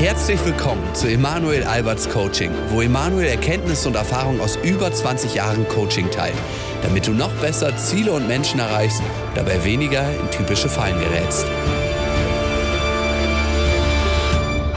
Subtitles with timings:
[0.00, 5.68] Herzlich willkommen zu Emanuel Alberts Coaching, wo Emanuel Erkenntnisse und Erfahrung aus über 20 Jahren
[5.68, 6.38] Coaching teilt,
[6.82, 9.02] damit du noch besser Ziele und Menschen erreichst,
[9.34, 11.44] dabei weniger in typische Fallen gerätst.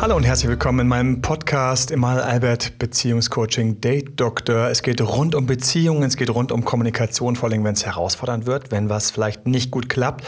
[0.01, 4.67] Hallo und herzlich willkommen in meinem Podcast Emanuel Albert Beziehungscoaching Date Doctor.
[4.67, 8.45] Es geht rund um Beziehungen, es geht rund um Kommunikation, vor allem wenn es herausfordernd
[8.45, 10.26] wird, wenn was vielleicht nicht gut klappt.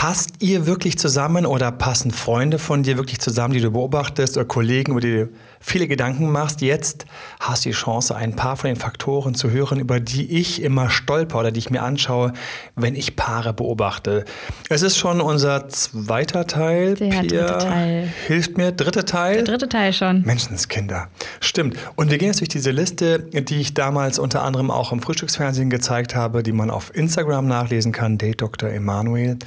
[0.00, 4.46] Passt ihr wirklich zusammen oder passen Freunde von dir wirklich zusammen, die du beobachtest oder
[4.46, 6.60] Kollegen, über die du viele Gedanken machst?
[6.60, 7.04] Jetzt
[7.40, 10.88] hast du die Chance, ein paar von den Faktoren zu hören, über die ich immer
[10.88, 12.32] stolper oder die ich mir anschaue,
[12.76, 14.24] wenn ich Paare beobachte.
[14.68, 16.94] Es ist schon unser zweiter Teil.
[16.94, 18.12] Der Pia dritte Teil.
[18.28, 18.70] Hilft mir.
[18.70, 19.34] Dritte Teil.
[19.34, 20.22] Der dritte Teil schon.
[20.22, 21.08] Menschenskinder.
[21.40, 21.76] Stimmt.
[21.96, 25.70] Und wir gehen jetzt durch diese Liste, die ich damals unter anderem auch im Frühstücksfernsehen
[25.70, 28.70] gezeigt habe, die man auf Instagram nachlesen kann, Date Dr.
[28.70, 29.38] Emanuel.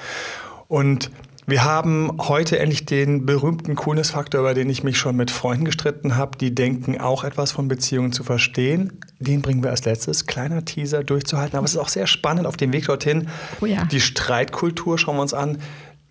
[0.72, 1.12] Und
[1.48, 6.16] wir haben heute endlich den berühmten Coolness-Faktor, über den ich mich schon mit Freunden gestritten
[6.16, 9.02] habe, die denken, auch etwas von Beziehungen zu verstehen.
[9.20, 10.28] Den bringen wir als letztes.
[10.28, 11.58] Kleiner Teaser durchzuhalten.
[11.58, 13.28] Aber es ist auch sehr spannend auf dem Weg dorthin.
[13.60, 13.84] Oh ja.
[13.84, 15.58] Die Streitkultur schauen wir uns an.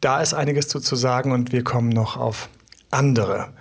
[0.03, 2.51] Da ist einiges zu, zu sagen und wir kommen noch auf
[2.91, 3.55] andere.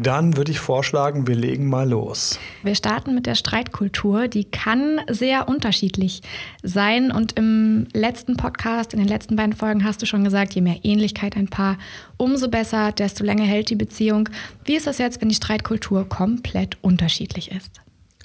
[0.00, 2.38] Dann würde ich vorschlagen, wir legen mal los.
[2.62, 4.28] Wir starten mit der Streitkultur.
[4.28, 6.22] Die kann sehr unterschiedlich
[6.62, 7.10] sein.
[7.10, 10.78] Und im letzten Podcast, in den letzten beiden Folgen hast du schon gesagt, je mehr
[10.84, 11.78] Ähnlichkeit ein Paar,
[12.16, 14.28] umso besser, desto länger hält die Beziehung.
[14.64, 17.80] Wie ist das jetzt, wenn die Streitkultur komplett unterschiedlich ist?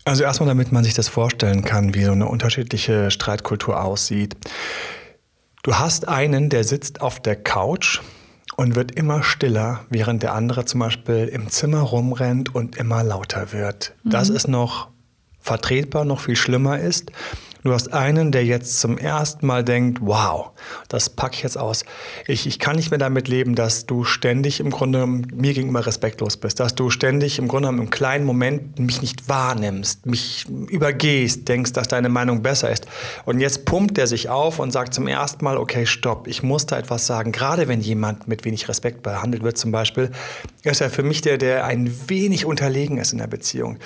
[0.06, 4.36] Also erstmal, damit man sich das vorstellen kann, wie so eine unterschiedliche Streitkultur aussieht.
[5.64, 8.00] Du hast einen, der sitzt auf der Couch
[8.56, 13.52] und wird immer stiller, während der andere zum Beispiel im Zimmer rumrennt und immer lauter
[13.52, 13.94] wird.
[14.04, 14.10] Mhm.
[14.12, 14.90] Das ist noch
[15.40, 17.12] vertretbar, noch viel schlimmer ist.
[17.64, 20.52] Du hast einen, der jetzt zum ersten Mal denkt, wow,
[20.90, 21.86] das packe ich jetzt aus.
[22.28, 26.36] Ich, ich kann nicht mehr damit leben, dass du ständig im Grunde mir gegenüber respektlos
[26.36, 31.72] bist, dass du ständig im Grunde im kleinen Moment mich nicht wahrnimmst, mich übergehst, denkst,
[31.72, 32.86] dass deine Meinung besser ist.
[33.24, 36.66] Und jetzt pumpt er sich auf und sagt zum ersten Mal, okay, stopp, ich muss
[36.66, 37.32] da etwas sagen.
[37.32, 40.12] Gerade wenn jemand mit wenig Respekt behandelt wird zum Beispiel,
[40.64, 43.78] ist er für mich der, der ein wenig unterlegen ist in der Beziehung.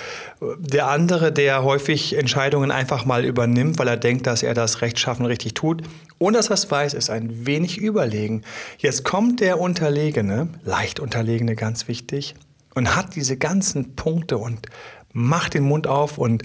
[0.58, 4.80] Der andere, der häufig Entscheidungen einfach mal übernimmt, nimmt, weil er denkt, dass er das
[4.80, 5.82] Rechtschaffen richtig tut,
[6.18, 8.42] ohne dass er es weiß, ist ein wenig überlegen.
[8.78, 12.34] Jetzt kommt der Unterlegene, leicht Unterlegene, ganz wichtig,
[12.74, 14.66] und hat diese ganzen Punkte und
[15.12, 16.42] macht den Mund auf und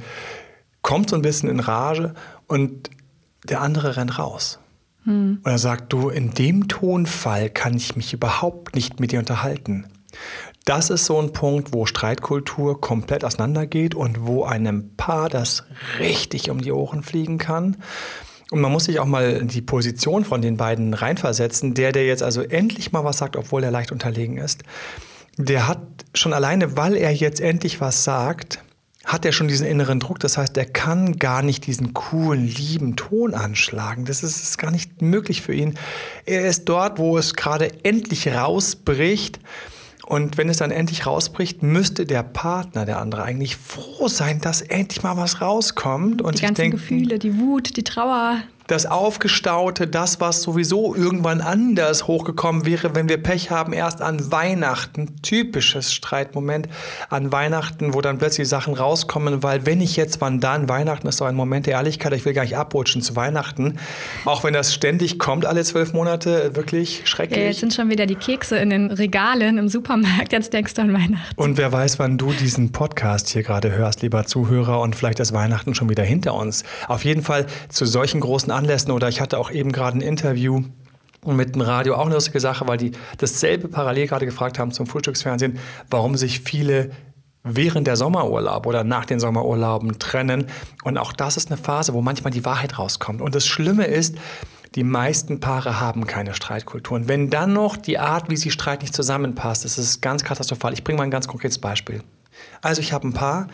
[0.82, 2.14] kommt so ein bisschen in Rage
[2.48, 2.90] und
[3.44, 4.60] der andere rennt raus.
[5.04, 5.40] Hm.
[5.44, 9.86] Und er sagt, du, in dem Tonfall kann ich mich überhaupt nicht mit dir unterhalten.
[10.66, 15.64] Das ist so ein Punkt, wo Streitkultur komplett auseinandergeht und wo einem Paar das
[16.00, 17.78] richtig um die Ohren fliegen kann.
[18.52, 21.74] Und man muss sich auch mal in die Position von den beiden reinversetzen.
[21.74, 24.64] Der, der jetzt also endlich mal was sagt, obwohl er leicht unterlegen ist,
[25.38, 25.82] der hat
[26.14, 28.60] schon alleine, weil er jetzt endlich was sagt,
[29.04, 30.20] hat er schon diesen inneren Druck.
[30.20, 34.06] Das heißt, er kann gar nicht diesen coolen, lieben Ton anschlagen.
[34.06, 35.78] Das ist, ist gar nicht möglich für ihn.
[36.26, 39.40] Er ist dort, wo es gerade endlich rausbricht.
[40.06, 44.62] Und wenn es dann endlich rausbricht, müsste der Partner, der andere, eigentlich froh sein, dass
[44.62, 46.22] endlich mal was rauskommt.
[46.22, 51.42] Und die ganzen denken, Gefühle, die Wut, die Trauer, das Aufgestaute, das, was sowieso irgendwann
[51.42, 56.70] anders hochgekommen wäre, wenn wir Pech haben, erst an Weihnachten, typisches Streitmoment,
[57.10, 61.18] an Weihnachten, wo dann plötzlich Sachen rauskommen, weil wenn ich jetzt, wann dann, Weihnachten ist
[61.18, 63.80] so ein Moment der Ehrlichkeit, ich will gar nicht abrutschen zu Weihnachten,
[64.26, 67.40] auch wenn das ständig kommt, alle zwölf Monate, wirklich schrecklich.
[67.40, 70.82] Ja, jetzt sind schon wieder die Kekse in den Regalen im Supermarkt, jetzt denkst du
[70.82, 71.36] an Weihnachten.
[71.36, 75.34] Und wer weiß, wann du diesen Podcast hier gerade hörst, lieber Zuhörer, und vielleicht ist
[75.34, 76.64] Weihnachten schon wieder hinter uns.
[76.88, 80.64] Auf jeden Fall zu solchen großen Anlässen oder ich hatte auch eben gerade ein Interview
[81.26, 84.88] mit dem Radio auch eine lustige Sache, weil die dasselbe parallel gerade gefragt haben zum
[84.88, 85.58] Frühstücksfernsehen,
[85.90, 86.92] warum sich viele
[87.44, 90.48] während der Sommerurlaub oder nach den Sommerurlauben trennen.
[90.84, 93.22] Und auch das ist eine Phase, wo manchmal die Wahrheit rauskommt.
[93.22, 94.18] Und das Schlimme ist,
[94.76, 96.98] die meisten Paare haben keine Streitkultur.
[96.98, 100.74] Und wenn dann noch die Art, wie sie streiten, nicht zusammenpasst, das ist ganz katastrophal.
[100.74, 102.02] Ich bringe mal ein ganz konkretes Beispiel.
[102.62, 103.48] Also ich habe ein Paar,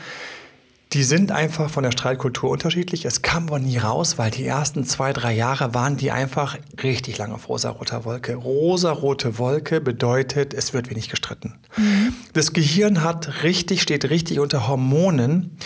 [0.93, 3.05] die sind einfach von der Streitkultur unterschiedlich.
[3.05, 7.19] Es kam aber nie raus, weil die ersten zwei, drei Jahre waren die einfach richtig
[7.19, 8.33] lange auf rosa-roter Wolke.
[8.33, 11.59] Rosa-rote Wolke bedeutet, es wird wenig gestritten.
[11.77, 12.13] Mhm.
[12.33, 15.57] Das Gehirn hat richtig, steht richtig unter Hormonen,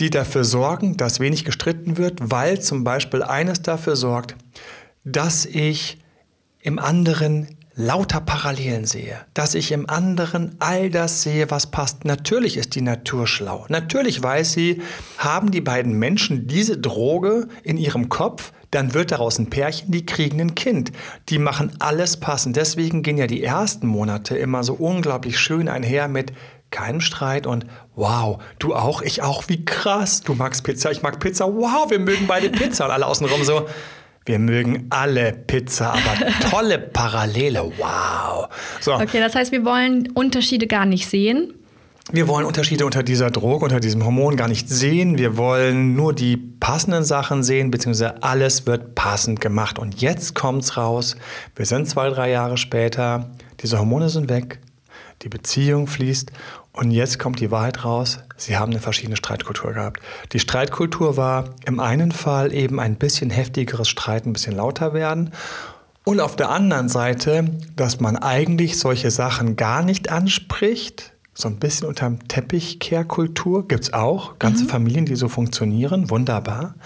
[0.00, 4.34] die dafür sorgen, dass wenig gestritten wird, weil zum Beispiel eines dafür sorgt,
[5.04, 5.98] dass ich
[6.60, 12.04] im anderen lauter Parallelen sehe, dass ich im anderen all das sehe, was passt.
[12.04, 13.66] Natürlich ist die Natur schlau.
[13.68, 14.82] Natürlich weiß sie,
[15.16, 20.04] haben die beiden Menschen diese Droge in ihrem Kopf, dann wird daraus ein Pärchen, die
[20.04, 20.90] kriegen ein Kind.
[21.28, 22.56] Die machen alles passend.
[22.56, 26.32] Deswegen gehen ja die ersten Monate immer so unglaublich schön einher mit
[26.70, 27.64] keinem Streit und
[27.94, 30.20] wow, du auch, ich auch, wie krass.
[30.20, 32.86] Du magst Pizza, ich mag Pizza, wow, wir mögen beide Pizza.
[32.86, 33.66] Und alle außenrum so,
[34.28, 38.48] wir mögen alle Pizza, aber tolle Parallele, wow.
[38.80, 38.94] So.
[38.94, 41.54] Okay, das heißt, wir wollen Unterschiede gar nicht sehen.
[42.12, 45.18] Wir wollen Unterschiede unter dieser Droge, unter diesem Hormon gar nicht sehen.
[45.18, 49.78] Wir wollen nur die passenden Sachen sehen, beziehungsweise alles wird passend gemacht.
[49.78, 51.16] Und jetzt kommt's raus.
[51.56, 53.30] Wir sind zwei, drei Jahre später.
[53.60, 54.58] Diese Hormone sind weg.
[55.22, 56.32] Die Beziehung fließt.
[56.78, 58.20] Und jetzt kommt die Wahrheit raus.
[58.36, 60.00] Sie haben eine verschiedene Streitkultur gehabt.
[60.30, 65.32] Die Streitkultur war im einen Fall eben ein bisschen heftigeres Streiten, ein bisschen lauter werden.
[66.04, 71.56] Und auf der anderen Seite, dass man eigentlich solche Sachen gar nicht anspricht, so ein
[71.56, 74.38] bisschen unterm Teppichkehrkultur gibt es auch.
[74.38, 74.68] Ganze mhm.
[74.68, 76.10] Familien, die so funktionieren.
[76.10, 76.76] Wunderbar.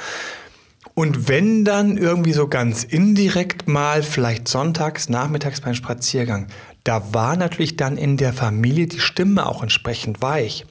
[0.94, 6.46] Und wenn dann irgendwie so ganz indirekt mal, vielleicht sonntags, nachmittags beim Spaziergang,
[6.84, 10.66] da war natürlich dann in der Familie die Stimme auch entsprechend weich.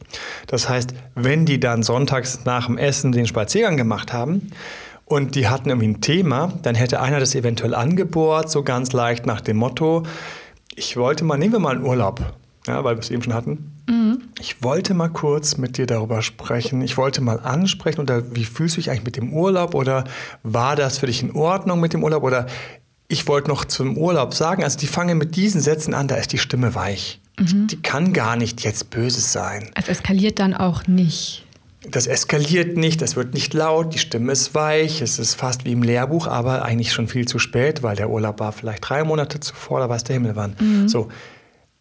[0.47, 4.51] Das heißt, wenn die dann sonntags nach dem Essen den Spaziergang gemacht haben
[5.05, 9.25] und die hatten irgendwie ein Thema, dann hätte einer das eventuell angebohrt, so ganz leicht
[9.25, 10.03] nach dem Motto,
[10.75, 12.21] ich wollte mal, nehmen wir mal einen Urlaub
[12.67, 13.71] ja, weil wir es eben schon hatten.
[13.89, 14.21] Mhm.
[14.39, 16.81] Ich wollte mal kurz mit dir darüber sprechen.
[16.81, 19.73] Ich wollte mal ansprechen, oder wie fühlst du dich eigentlich mit dem Urlaub?
[19.73, 20.03] Oder
[20.43, 22.23] war das für dich in Ordnung mit dem Urlaub?
[22.23, 22.45] Oder
[23.11, 26.31] ich wollte noch zum Urlaub sagen, also die fangen mit diesen Sätzen an, da ist
[26.31, 27.19] die Stimme weich.
[27.37, 27.67] Mhm.
[27.67, 29.69] Die kann gar nicht jetzt böse sein.
[29.75, 31.45] Es eskaliert dann auch nicht.
[31.89, 35.71] Das eskaliert nicht, es wird nicht laut, die Stimme ist weich, es ist fast wie
[35.71, 39.39] im Lehrbuch, aber eigentlich schon viel zu spät, weil der Urlaub war vielleicht drei Monate
[39.39, 40.55] zuvor, da weiß der Himmel wann.
[40.59, 40.87] Mhm.
[40.87, 41.09] So,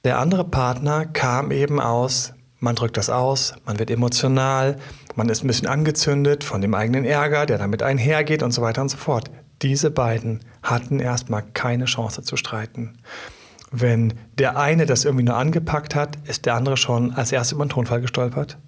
[0.02, 4.78] der andere Partner kam eben aus, man drückt das aus, man wird emotional,
[5.16, 8.80] man ist ein bisschen angezündet von dem eigenen Ärger, der damit einhergeht und so weiter
[8.80, 9.30] und so fort.
[9.62, 12.98] Diese beiden hatten erstmal keine Chance zu streiten.
[13.70, 17.64] Wenn der eine das irgendwie nur angepackt hat, ist der andere schon als erstes über
[17.64, 18.58] den Tonfall gestolpert.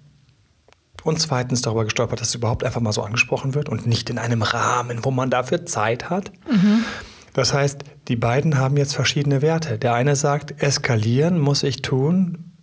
[1.03, 4.17] Und zweitens darüber gestolpert, dass es überhaupt einfach mal so angesprochen wird und nicht in
[4.17, 6.31] einem Rahmen, wo man dafür Zeit hat.
[6.49, 6.85] Mhm.
[7.33, 9.77] Das heißt, die beiden haben jetzt verschiedene Werte.
[9.77, 12.53] Der eine sagt, eskalieren muss ich tun,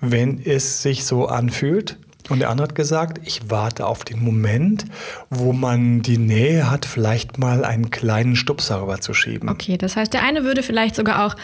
[0.00, 1.98] wenn es sich so anfühlt.
[2.28, 4.84] Und der andere hat gesagt, ich warte auf den Moment,
[5.30, 9.48] wo man die Nähe hat, vielleicht mal einen kleinen Stupser rüber zu schieben.
[9.48, 11.36] Okay, das heißt, der eine würde vielleicht sogar auch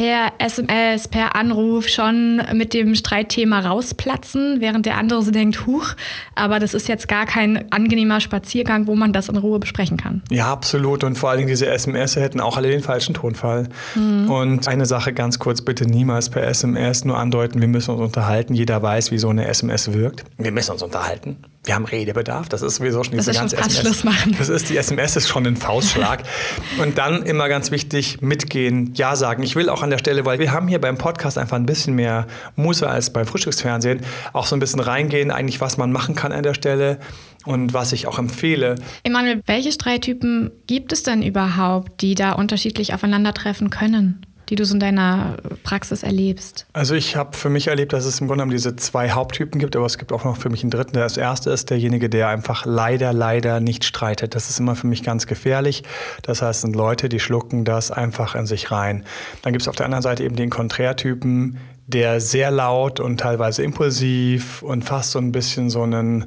[0.00, 5.88] per SMS, per Anruf schon mit dem Streitthema rausplatzen, während der andere so denkt, huch,
[6.34, 10.22] aber das ist jetzt gar kein angenehmer Spaziergang, wo man das in Ruhe besprechen kann.
[10.30, 11.04] Ja, absolut.
[11.04, 13.68] Und vor allen Dingen diese SMS hätten auch alle den falschen Tonfall.
[13.94, 14.30] Mhm.
[14.30, 18.54] Und eine Sache ganz kurz, bitte niemals per SMS nur andeuten, wir müssen uns unterhalten.
[18.54, 20.24] Jeder weiß, wie so eine SMS wirkt.
[20.38, 22.48] Wir müssen uns unterhalten wir haben Redebedarf.
[22.48, 24.02] Das ist sowieso schon diese ganze SMS.
[24.04, 24.34] Machen.
[24.38, 26.22] Das ist die SMS ist schon ein Faustschlag.
[26.78, 29.42] und dann immer ganz wichtig mitgehen, ja sagen.
[29.42, 31.94] Ich will auch an der Stelle, weil wir haben hier beim Podcast einfach ein bisschen
[31.94, 32.26] mehr
[32.56, 34.00] Muße als beim Frühstücksfernsehen,
[34.32, 36.98] auch so ein bisschen reingehen, eigentlich was man machen kann an der Stelle
[37.44, 38.76] und was ich auch empfehle.
[39.02, 44.24] Emanuel, welche Streittypen gibt es denn überhaupt, die da unterschiedlich aufeinandertreffen können?
[44.50, 46.66] Die du so in deiner Praxis erlebst?
[46.72, 49.76] Also ich habe für mich erlebt, dass es im Grunde genommen diese zwei Haupttypen gibt,
[49.76, 50.94] aber es gibt auch noch für mich einen dritten.
[50.94, 54.34] Das erste ist derjenige, der einfach leider, leider nicht streitet.
[54.34, 55.84] Das ist immer für mich ganz gefährlich.
[56.22, 59.04] Das heißt, es sind Leute, die schlucken das einfach in sich rein.
[59.42, 63.62] Dann gibt es auf der anderen Seite eben den Konträrtypen, der sehr laut und teilweise
[63.62, 66.26] impulsiv und fast so ein bisschen so einen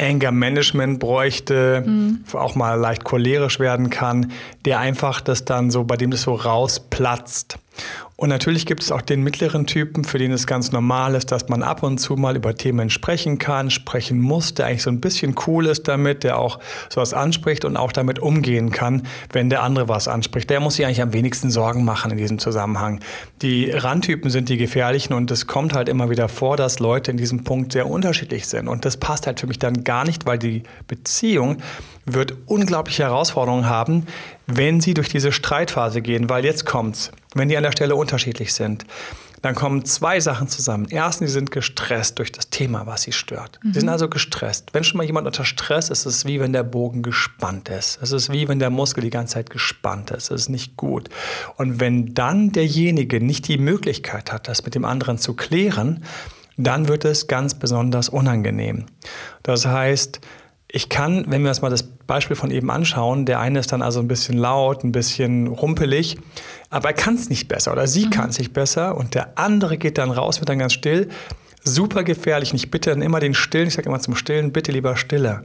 [0.00, 2.24] Anger Management bräuchte, mhm.
[2.32, 4.32] auch mal leicht cholerisch werden kann,
[4.64, 7.58] der einfach das dann so, bei dem das so rausplatzt.
[8.16, 11.48] Und natürlich gibt es auch den mittleren Typen, für den es ganz normal ist, dass
[11.48, 15.00] man ab und zu mal über Themen sprechen kann, sprechen muss, der eigentlich so ein
[15.00, 19.02] bisschen cool ist damit, der auch sowas anspricht und auch damit umgehen kann,
[19.32, 20.48] wenn der andere was anspricht.
[20.48, 23.00] Der muss sich eigentlich am wenigsten Sorgen machen in diesem Zusammenhang.
[23.42, 27.16] Die Randtypen sind die gefährlichen und es kommt halt immer wieder vor, dass Leute in
[27.16, 28.68] diesem Punkt sehr unterschiedlich sind.
[28.68, 31.58] Und das passt halt für mich dann gar nicht, weil die Beziehung
[32.06, 34.06] wird unglaubliche Herausforderungen haben,
[34.46, 38.54] wenn sie durch diese Streitphase gehen, weil jetzt kommt's, wenn die an der Stelle unterschiedlich
[38.54, 38.84] sind.
[39.44, 40.86] Dann kommen zwei Sachen zusammen.
[40.88, 43.60] Erstens, sie sind gestresst durch das Thema, was sie stört.
[43.62, 43.74] Mhm.
[43.74, 44.70] Sie sind also gestresst.
[44.72, 47.98] Wenn schon mal jemand unter Stress ist, ist es wie wenn der Bogen gespannt ist.
[48.00, 50.30] Es ist wie wenn der Muskel die ganze Zeit gespannt ist.
[50.30, 51.10] Es ist nicht gut.
[51.56, 56.04] Und wenn dann derjenige nicht die Möglichkeit hat, das mit dem anderen zu klären,
[56.56, 58.86] dann wird es ganz besonders unangenehm.
[59.42, 60.20] Das heißt,
[60.76, 63.80] Ich kann, wenn wir uns mal das Beispiel von eben anschauen, der eine ist dann
[63.80, 66.18] also ein bisschen laut, ein bisschen rumpelig,
[66.68, 68.10] aber er kann es nicht besser oder sie mhm.
[68.10, 71.10] kann es nicht besser und der andere geht dann raus, wird dann ganz still.
[71.62, 72.50] Super gefährlich.
[72.50, 75.44] Und ich bitte dann immer den Stillen, ich sage immer zum Stillen, bitte lieber Stille.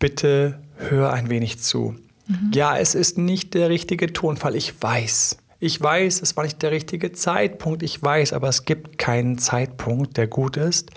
[0.00, 1.94] Bitte hör ein wenig zu.
[2.26, 2.50] Mhm.
[2.52, 5.36] Ja, es ist nicht der richtige Tonfall, ich weiß.
[5.60, 10.16] Ich weiß, es war nicht der richtige Zeitpunkt, ich weiß, aber es gibt keinen Zeitpunkt,
[10.16, 10.90] der gut ist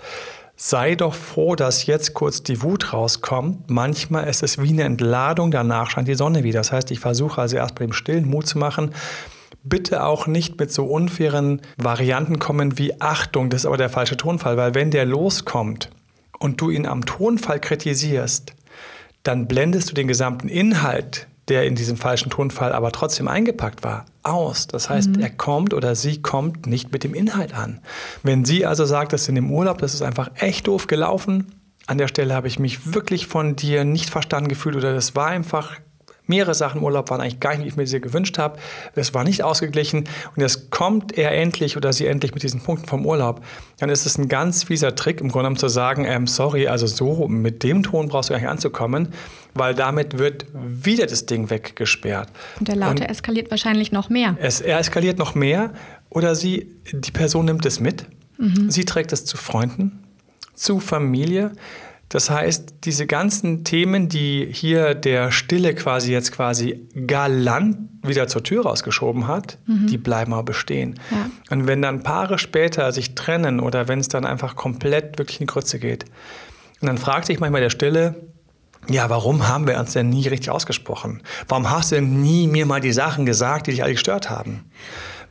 [0.56, 3.70] sei doch froh, dass jetzt kurz die Wut rauskommt.
[3.70, 6.60] Manchmal ist es wie eine Entladung, danach scheint die Sonne wieder.
[6.60, 8.94] Das heißt, ich versuche also erst bei dem stillen Mut zu machen.
[9.64, 14.16] Bitte auch nicht mit so unfairen Varianten kommen wie Achtung, das ist aber der falsche
[14.16, 15.90] Tonfall, weil wenn der loskommt
[16.38, 18.54] und du ihn am Tonfall kritisierst,
[19.22, 24.06] dann blendest du den gesamten Inhalt der in diesem falschen Tonfall aber trotzdem eingepackt war,
[24.22, 24.66] aus.
[24.66, 25.22] Das heißt, mhm.
[25.22, 27.80] er kommt oder sie kommt nicht mit dem Inhalt an.
[28.22, 31.52] Wenn sie also sagt, dass in dem Urlaub, das ist einfach echt doof gelaufen,
[31.86, 35.26] an der Stelle habe ich mich wirklich von dir nicht verstanden gefühlt oder das war
[35.26, 35.80] einfach
[36.32, 38.58] mehrere Sachen im Urlaub waren eigentlich gar nicht, wie ich mir sie gewünscht habe.
[38.94, 42.86] Es war nicht ausgeglichen und jetzt kommt er endlich oder sie endlich mit diesen Punkten
[42.86, 43.44] vom Urlaub.
[43.78, 46.86] Dann ist es ein ganz fieser Trick, im Grunde genommen zu sagen, ähm, sorry, also
[46.86, 49.08] so mit dem Ton brauchst du gar nicht anzukommen,
[49.52, 52.30] weil damit wird wieder das Ding weggesperrt.
[52.58, 54.36] Und der Laute und eskaliert wahrscheinlich noch mehr.
[54.40, 55.74] Es, er eskaliert noch mehr
[56.08, 58.06] oder sie, die Person nimmt es mit,
[58.38, 58.70] mhm.
[58.70, 60.02] sie trägt es zu Freunden,
[60.54, 61.52] zu Familie.
[62.12, 68.42] Das heißt, diese ganzen Themen, die hier der Stille quasi jetzt quasi galant wieder zur
[68.42, 69.86] Tür rausgeschoben hat, mhm.
[69.86, 71.00] die bleiben aber bestehen.
[71.10, 71.30] Ja.
[71.48, 75.46] Und wenn dann Paare später sich trennen oder wenn es dann einfach komplett wirklich in
[75.46, 76.04] die Grütze geht,
[76.82, 78.16] und dann fragt sich manchmal der Stille,
[78.90, 81.22] ja, warum haben wir uns denn nie richtig ausgesprochen?
[81.48, 84.64] Warum hast du denn nie mir mal die Sachen gesagt, die dich alle gestört haben?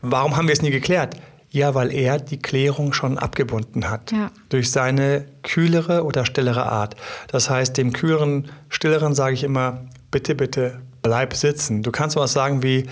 [0.02, 1.16] Warum haben wir es nie geklärt?
[1.54, 4.12] Ja, weil er die Klärung schon abgebunden hat.
[4.12, 4.32] Ja.
[4.50, 6.96] Durch seine kühlere oder stillere Art.
[7.28, 9.82] Das heißt, dem kühleren, stilleren sage ich immer,
[10.12, 11.84] bitte, bitte, bleib sitzen.
[11.84, 12.86] Du kannst was sagen wie,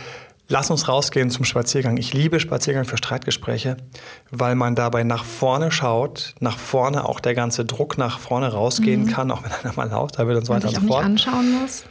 [0.50, 1.96] lass uns rausgehen zum Spaziergang.
[1.98, 3.78] Ich liebe Spaziergang für Streitgespräche,
[4.32, 9.04] weil man dabei nach vorne schaut, nach vorne auch der ganze Druck nach vorne rausgehen
[9.04, 9.12] mhm.
[9.12, 11.04] kann, auch wenn einer mal lauter wird und so weiter und so fort.
[11.04, 11.84] Man sich anschauen muss.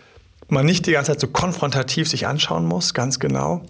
[0.50, 3.62] Man nicht die ganze Zeit so konfrontativ sich anschauen muss, ganz genau.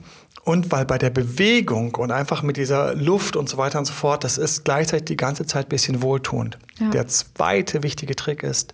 [0.49, 3.93] Und weil bei der Bewegung und einfach mit dieser Luft und so weiter und so
[3.93, 6.59] fort, das ist gleichzeitig die ganze Zeit ein bisschen wohltuend.
[6.81, 6.89] Ja.
[6.89, 8.73] Der zweite wichtige Trick ist,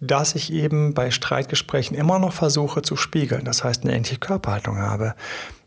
[0.00, 3.44] dass ich eben bei Streitgesprächen immer noch versuche zu spiegeln.
[3.44, 5.14] Das heißt, eine ähnliche Körperhaltung habe.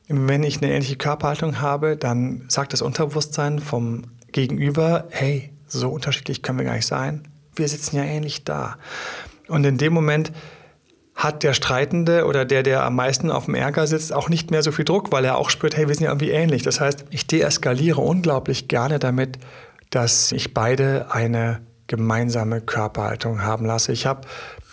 [0.08, 6.42] Wenn ich eine ähnliche Körperhaltung habe, dann sagt das Unterbewusstsein vom Gegenüber, hey, so unterschiedlich
[6.42, 7.22] können wir gar nicht sein.
[7.56, 8.78] Wir sitzen ja ähnlich da.
[9.48, 10.32] Und in dem Moment
[11.16, 14.62] hat der Streitende oder der, der am meisten auf dem Ärger sitzt, auch nicht mehr
[14.62, 16.62] so viel Druck, weil er auch spürt, hey, wir sind ja irgendwie ähnlich.
[16.62, 19.40] Das heißt, ich deeskaliere unglaublich gerne damit,
[19.90, 23.94] dass ich beide eine gemeinsame Körperhaltung haben lasse.
[23.94, 24.28] Ich habe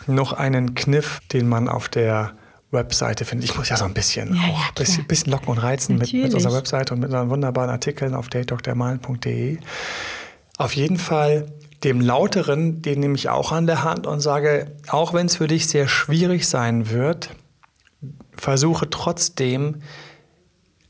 [0.08, 2.32] noch einen Kniff, den man auf der
[2.72, 3.50] Webseite findet.
[3.50, 6.34] Ich muss ja so ein bisschen, ja, auch, bisschen, bisschen, locken und reizen mit, mit,
[6.34, 9.58] unserer Webseite und mit unseren wunderbaren Artikeln auf datedoktermalen.de.
[10.56, 11.46] Auf jeden Fall
[11.84, 15.46] dem Lauteren, den nehme ich auch an der Hand und sage, auch wenn es für
[15.46, 17.30] dich sehr schwierig sein wird,
[18.34, 19.82] versuche trotzdem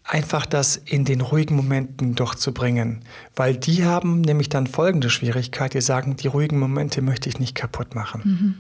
[0.05, 3.05] einfach das in den ruhigen Momenten doch zu bringen.
[3.35, 7.55] Weil die haben nämlich dann folgende Schwierigkeit, die sagen, die ruhigen Momente möchte ich nicht
[7.55, 8.23] kaputt machen.
[8.25, 8.55] Mhm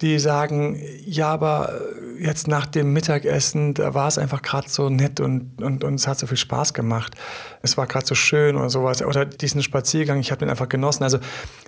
[0.00, 1.80] die sagen, ja, aber
[2.18, 6.08] jetzt nach dem Mittagessen, da war es einfach gerade so nett und, und, und es
[6.08, 7.14] hat so viel Spaß gemacht.
[7.62, 9.02] Es war gerade so schön oder sowas.
[9.02, 11.04] Oder diesen Spaziergang, ich habe den einfach genossen.
[11.04, 11.18] Also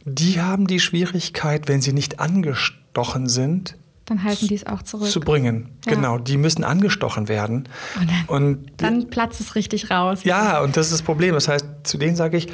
[0.05, 5.09] die haben die Schwierigkeit, wenn sie nicht angestochen sind, dann halten die es auch zurück.
[5.09, 5.95] Zu bringen, ja.
[5.95, 6.19] genau.
[6.19, 7.69] Die müssen angestochen werden.
[8.01, 10.23] Und dann, und dann platzt es richtig raus.
[10.23, 11.35] Ja, und das ist das Problem.
[11.35, 12.47] Das heißt, zu denen sage ich,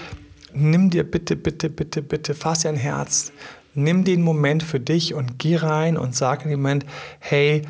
[0.55, 3.33] nimm dir bitte, bitte, bitte, bitte, fass dir ein Herz,
[3.75, 6.87] nimm den Moment für dich und geh rein und sag in dem Moment,
[7.21, 7.63] hey,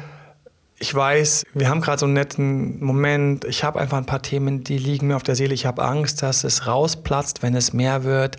[0.78, 3.44] ich weiß, wir haben gerade so einen netten Moment.
[3.44, 5.54] Ich habe einfach ein paar Themen, die liegen mir auf der Seele.
[5.54, 8.36] Ich habe Angst, dass es rausplatzt, wenn es mehr wird.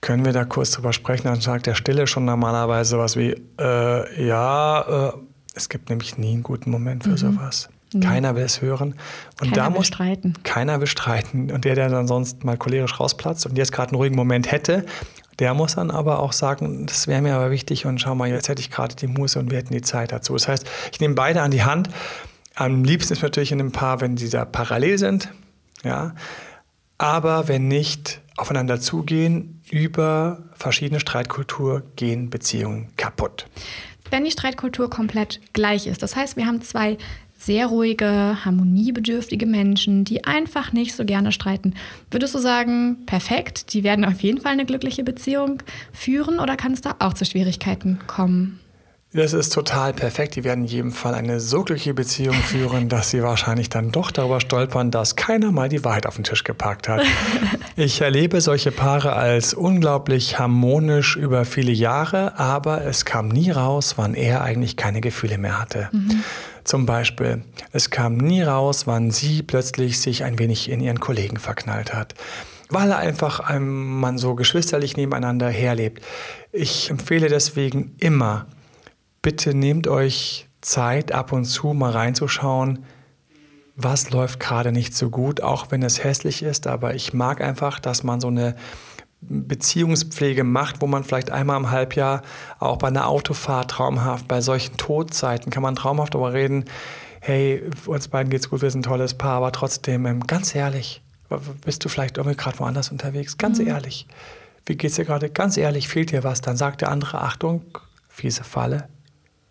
[0.00, 1.28] Können wir da kurz drüber sprechen?
[1.28, 5.12] Dann sagt der Stille schon normalerweise sowas wie, äh, ja, äh,
[5.54, 7.16] es gibt nämlich nie einen guten Moment für mhm.
[7.16, 7.68] sowas.
[7.92, 8.00] Mhm.
[8.00, 8.94] Keiner will es hören.
[9.40, 10.34] Und keiner da muss, will streiten.
[10.42, 11.50] Keiner will streiten.
[11.52, 14.84] Und der, der dann sonst mal cholerisch rausplatzt und jetzt gerade einen ruhigen Moment hätte,
[15.38, 18.48] der muss dann aber auch sagen, das wäre mir aber wichtig und schau mal, jetzt
[18.48, 20.32] hätte ich gerade die Muße und wir hätten die Zeit dazu.
[20.32, 21.88] Das heißt, ich nehme beide an die Hand.
[22.54, 25.32] Am liebsten ist natürlich in einem Paar, wenn sie da parallel sind.
[25.84, 26.14] Ja.
[26.98, 33.46] Aber wenn nicht, aufeinander zugehen, über verschiedene Streitkultur gehen Beziehungen kaputt.
[34.10, 36.96] Wenn die Streitkultur komplett gleich ist, das heißt, wir haben zwei
[37.38, 41.74] sehr ruhige, harmoniebedürftige Menschen, die einfach nicht so gerne streiten.
[42.10, 46.72] Würdest du sagen, perfekt, die werden auf jeden Fall eine glückliche Beziehung führen oder kann
[46.72, 48.58] es da auch zu Schwierigkeiten kommen?
[49.14, 50.36] Das ist total perfekt.
[50.36, 54.10] Die werden in jedem Fall eine so glückliche Beziehung führen, dass sie wahrscheinlich dann doch
[54.10, 57.02] darüber stolpern, dass keiner mal die Wahrheit auf den Tisch gepackt hat.
[57.80, 63.94] Ich erlebe solche Paare als unglaublich harmonisch über viele Jahre, aber es kam nie raus,
[63.98, 65.88] wann er eigentlich keine Gefühle mehr hatte.
[65.92, 66.24] Mhm.
[66.68, 71.38] Zum Beispiel, es kam nie raus, wann sie plötzlich sich ein wenig in ihren Kollegen
[71.38, 72.14] verknallt hat
[72.70, 76.04] weil einfach man so geschwisterlich nebeneinander herlebt.
[76.52, 78.44] Ich empfehle deswegen immer,
[79.22, 82.84] bitte nehmt euch Zeit, ab und zu mal reinzuschauen,
[83.74, 86.66] was läuft gerade nicht so gut, auch wenn es hässlich ist.
[86.66, 88.54] Aber ich mag einfach, dass man so eine
[89.20, 92.22] Beziehungspflege macht, wo man vielleicht einmal im Halbjahr
[92.60, 96.64] auch bei einer Autofahrt traumhaft, bei solchen Todzeiten kann man traumhaft darüber reden,
[97.20, 101.02] hey, uns beiden geht's gut, wir sind ein tolles Paar, aber trotzdem, ähm, ganz ehrlich,
[101.64, 103.36] bist du vielleicht irgendwie gerade woanders unterwegs?
[103.38, 103.68] Ganz mhm.
[103.68, 104.06] ehrlich,
[104.66, 105.28] wie geht's dir gerade?
[105.28, 106.40] Ganz ehrlich, fehlt dir was?
[106.40, 107.62] Dann sagt der andere, Achtung,
[108.08, 108.88] fiese Falle,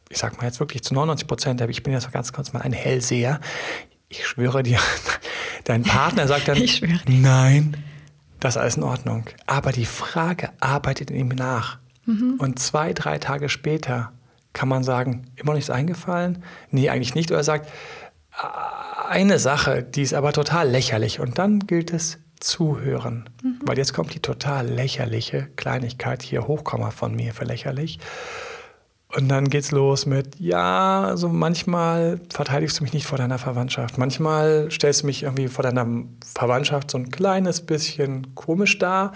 [0.09, 2.73] ich sag mal jetzt wirklich zu 99 Prozent, ich bin jetzt ganz kurz mal ein
[2.73, 3.41] Hellseher.
[4.09, 4.79] Ich schwöre dir,
[5.65, 6.63] dein Partner sagt dann,
[7.07, 7.75] nein,
[8.39, 9.25] das ist alles in Ordnung.
[9.45, 11.79] Aber die Frage arbeitet in ihm nach.
[12.05, 12.35] Mhm.
[12.39, 14.11] Und zwei, drei Tage später
[14.53, 16.43] kann man sagen, immer nichts eingefallen?
[16.71, 17.29] Nee, eigentlich nicht.
[17.31, 17.69] Oder er sagt,
[19.09, 21.19] eine Sache, die ist aber total lächerlich.
[21.19, 23.29] Und dann gilt es zuhören.
[23.43, 23.59] Mhm.
[23.63, 27.99] Weil jetzt kommt die total lächerliche Kleinigkeit hier, Hochkomma von mir für lächerlich.
[29.17, 33.97] Und dann geht's los mit, ja, also manchmal verteidigst du mich nicht vor deiner Verwandtschaft.
[33.97, 35.87] Manchmal stellst du mich irgendwie vor deiner
[36.35, 39.13] Verwandtschaft so ein kleines bisschen komisch dar.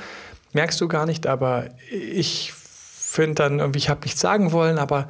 [0.53, 5.07] Merkst du gar nicht, aber ich finde dann irgendwie, ich habe nichts sagen wollen, aber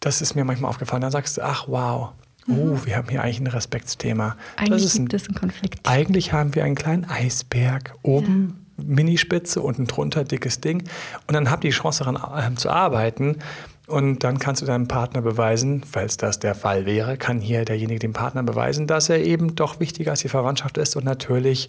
[0.00, 1.02] das ist mir manchmal aufgefallen.
[1.02, 2.12] Dann sagst du, ach wow,
[2.46, 2.58] mhm.
[2.58, 4.36] oh, wir haben hier eigentlich ein Respektsthema.
[4.56, 5.80] Eigentlich das ein, gibt es einen Konflikt.
[5.82, 8.54] Eigentlich haben wir einen kleinen Eisberg oben.
[8.56, 8.64] Ja.
[8.76, 10.82] Minispitze, unten drunter dickes Ding.
[11.28, 13.38] Und dann habt ihr die Chance daran äh, zu arbeiten.
[13.86, 18.00] Und dann kannst du deinem Partner beweisen, falls das der Fall wäre, kann hier derjenige
[18.00, 21.68] dem Partner beweisen, dass er eben doch wichtiger als die Verwandtschaft ist und natürlich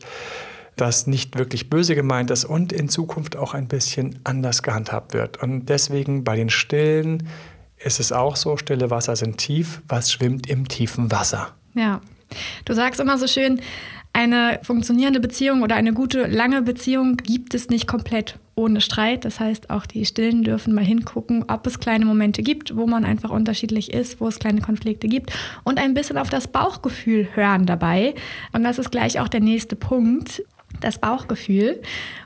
[0.78, 5.42] das nicht wirklich böse gemeint ist und in Zukunft auch ein bisschen anders gehandhabt wird.
[5.42, 7.28] Und deswegen bei den Stillen
[7.78, 11.54] ist es auch so, stille Wasser sind tief, was schwimmt im tiefen Wasser.
[11.74, 12.02] Ja,
[12.66, 13.62] du sagst immer so schön,
[14.16, 19.26] eine funktionierende Beziehung oder eine gute, lange Beziehung gibt es nicht komplett ohne Streit.
[19.26, 23.04] Das heißt, auch die Stillen dürfen mal hingucken, ob es kleine Momente gibt, wo man
[23.04, 25.34] einfach unterschiedlich ist, wo es kleine Konflikte gibt
[25.66, 28.16] und ein bisschen auf das Bauchgefühl hören dabei.
[28.54, 30.44] Und das ist gleich auch der nächste Punkt,
[30.80, 31.82] das Bauchgefühl.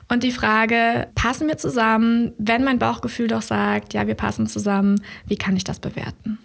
[0.08, 2.32] Und die Frage, passen wir zusammen?
[2.38, 6.38] Wenn mein Bauchgefühl doch sagt, ja, wir passen zusammen, wie kann ich das bewerten?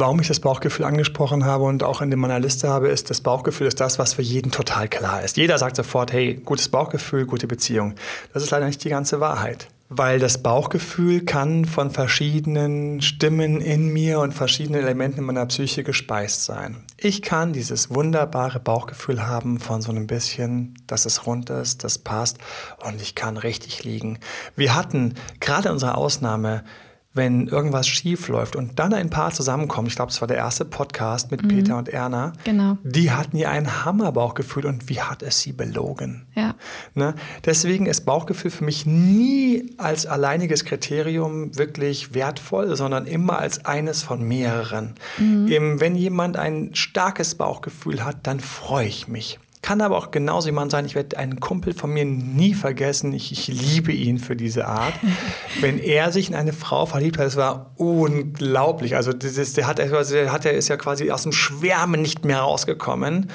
[0.00, 3.66] Warum ich das Bauchgefühl angesprochen habe und auch in meiner Liste habe, ist, das Bauchgefühl
[3.66, 5.36] ist das, was für jeden total klar ist.
[5.36, 7.94] Jeder sagt sofort, hey, gutes Bauchgefühl, gute Beziehung.
[8.32, 9.68] Das ist leider nicht die ganze Wahrheit.
[9.90, 15.84] Weil das Bauchgefühl kann von verschiedenen Stimmen in mir und verschiedenen Elementen in meiner Psyche
[15.84, 16.78] gespeist sein.
[16.96, 21.98] Ich kann dieses wunderbare Bauchgefühl haben von so einem bisschen, dass es rund ist, das
[21.98, 22.38] passt
[22.86, 24.18] und ich kann richtig liegen.
[24.56, 26.64] Wir hatten gerade unsere Ausnahme
[27.12, 30.64] wenn irgendwas schief läuft und dann ein Paar zusammenkommt, ich glaube, es war der erste
[30.64, 31.48] Podcast mit mhm.
[31.48, 32.78] Peter und Erna, genau.
[32.84, 36.26] die hatten ja ein Hammerbauchgefühl und wie hat es sie belogen?
[36.36, 36.54] Ja.
[36.94, 37.14] Ne?
[37.44, 44.02] Deswegen ist Bauchgefühl für mich nie als alleiniges Kriterium wirklich wertvoll, sondern immer als eines
[44.04, 44.94] von mehreren.
[45.18, 45.48] Mhm.
[45.48, 49.40] Eben, wenn jemand ein starkes Bauchgefühl hat, dann freue ich mich.
[49.62, 53.30] Kann aber auch genauso jemand sein, ich werde einen Kumpel von mir nie vergessen, ich,
[53.30, 54.94] ich liebe ihn für diese Art.
[55.60, 58.96] Wenn er sich in eine Frau verliebt hat, es war unglaublich.
[58.96, 59.90] Also dieses, der, hat, der,
[60.32, 63.30] hat, der ist ja quasi aus dem Schwärmen nicht mehr rausgekommen.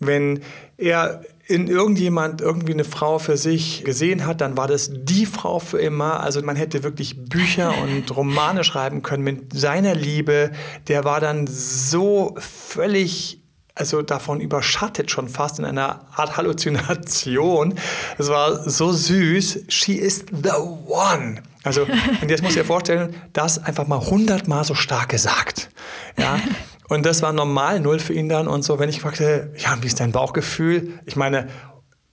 [0.00, 0.40] Wenn
[0.78, 5.58] er in irgendjemand irgendwie eine Frau für sich gesehen hat, dann war das die Frau
[5.58, 6.20] für immer.
[6.20, 10.50] Also man hätte wirklich Bücher und Romane schreiben können mit seiner Liebe.
[10.88, 13.41] Der war dann so völlig
[13.74, 17.74] also davon überschattet schon fast in einer Art Halluzination.
[18.18, 19.64] Es war so süß.
[19.68, 20.50] She is the
[20.86, 21.42] one.
[21.64, 21.82] Also,
[22.20, 25.70] und jetzt muss ich dir vorstellen, das einfach mal hundertmal so stark gesagt.
[26.18, 26.38] Ja.
[26.88, 29.86] Und das war normal null für ihn dann und so, wenn ich fragte, ja, wie
[29.86, 30.98] ist dein Bauchgefühl?
[31.06, 31.48] Ich meine,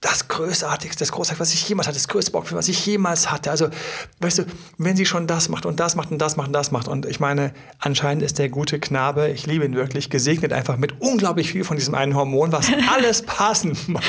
[0.00, 3.50] das Großartigste, das Großartigste, was ich jemals hatte, das größte Bauchgefühl, was ich jemals hatte.
[3.50, 3.68] Also,
[4.20, 4.44] weißt du,
[4.78, 6.88] wenn sie schon das macht und das macht und das macht und das macht.
[6.88, 11.02] Und ich meine, anscheinend ist der gute Knabe, ich liebe ihn wirklich, gesegnet einfach mit
[11.02, 14.08] unglaublich viel von diesem einen Hormon, was alles passend macht.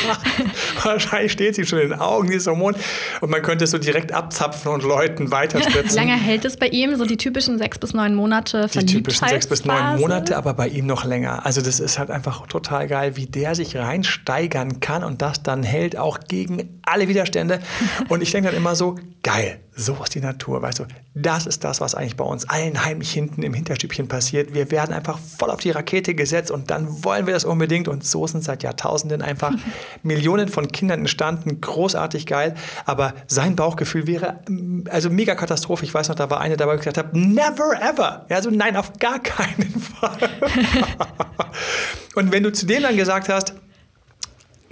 [0.82, 2.74] Wahrscheinlich steht sie schon in den Augen, dieses Hormon.
[3.20, 5.96] Und man könnte es so direkt abzapfen und Leuten weiterspritzen.
[5.96, 9.46] Lange hält es bei ihm, so die typischen sechs bis neun Monate Die typischen sechs
[9.46, 11.46] bis neun Monate, aber bei ihm noch länger.
[11.46, 15.64] Also, das ist halt einfach total geil, wie der sich reinsteigern kann und das dann
[15.64, 17.60] hält hält auch gegen alle Widerstände.
[18.08, 20.86] Und ich denke dann immer so, geil, so ist die Natur, weißt du.
[21.16, 24.54] Das ist das, was eigentlich bei uns allen heimlich hinten im Hinterstübchen passiert.
[24.54, 27.88] Wir werden einfach voll auf die Rakete gesetzt und dann wollen wir das unbedingt.
[27.88, 29.54] Und so sind seit Jahrtausenden einfach
[30.04, 31.60] Millionen von Kindern entstanden.
[31.62, 32.54] Großartig geil.
[32.86, 35.84] Aber sein Bauchgefühl wäre mm, also mega Katastrophe.
[35.86, 38.26] Ich weiß noch, da war eine dabei, die gesagt hat, never ever.
[38.30, 40.30] Ja, also nein, auf gar keinen Fall.
[42.16, 43.56] und wenn du zu dem dann gesagt hast,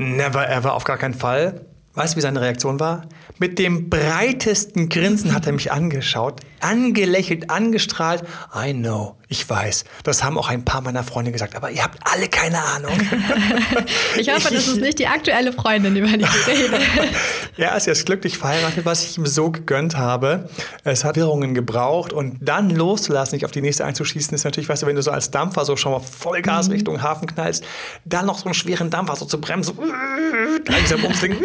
[0.01, 1.65] Never ever, auf gar keinen Fall.
[1.93, 3.01] Weißt du, wie seine Reaktion war?
[3.37, 8.23] Mit dem breitesten Grinsen hat er mich angeschaut, angelächelt, angestrahlt.
[8.55, 9.85] I know, ich weiß.
[10.03, 12.91] Das haben auch ein paar meiner Freunde gesagt, aber ihr habt alle keine Ahnung.
[14.17, 16.73] ich hoffe, das ist nicht die aktuelle Freundin, über die du redest.
[17.57, 20.49] er ist jetzt glücklich verheiratet, was ich ihm so gegönnt habe.
[20.83, 24.81] Es hat Wirrungen gebraucht und dann loszulassen, nicht auf die nächste einzuschießen, ist natürlich, weißt
[24.81, 26.73] du, wenn du so als Dampfer so schon mal Vollgas mhm.
[26.73, 27.63] Richtung Hafen knallst,
[28.05, 29.83] dann noch so einen schweren Dampfer so zu bremsen, so
[30.73, 31.37] langsam umschwingen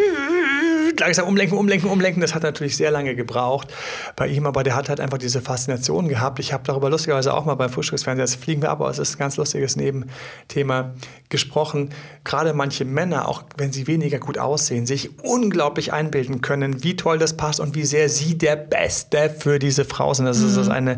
[0.99, 2.21] langsam umlenken, umlenken, umlenken.
[2.21, 3.73] Das hat natürlich sehr lange gebraucht
[4.15, 6.39] bei ihm, aber der hat halt einfach diese Faszination gehabt.
[6.39, 9.19] Ich habe darüber lustigerweise auch mal beim Frühstücksfernsehen, das fliegen wir aber, es ist ein
[9.19, 10.93] ganz lustiges Nebenthema,
[11.29, 11.89] gesprochen.
[12.23, 17.17] Gerade manche Männer, auch wenn sie weniger gut aussehen, sich unglaublich einbilden können, wie toll
[17.17, 20.25] das passt und wie sehr sie der Beste für diese Frau sind.
[20.25, 20.59] Das mhm.
[20.59, 20.97] ist eine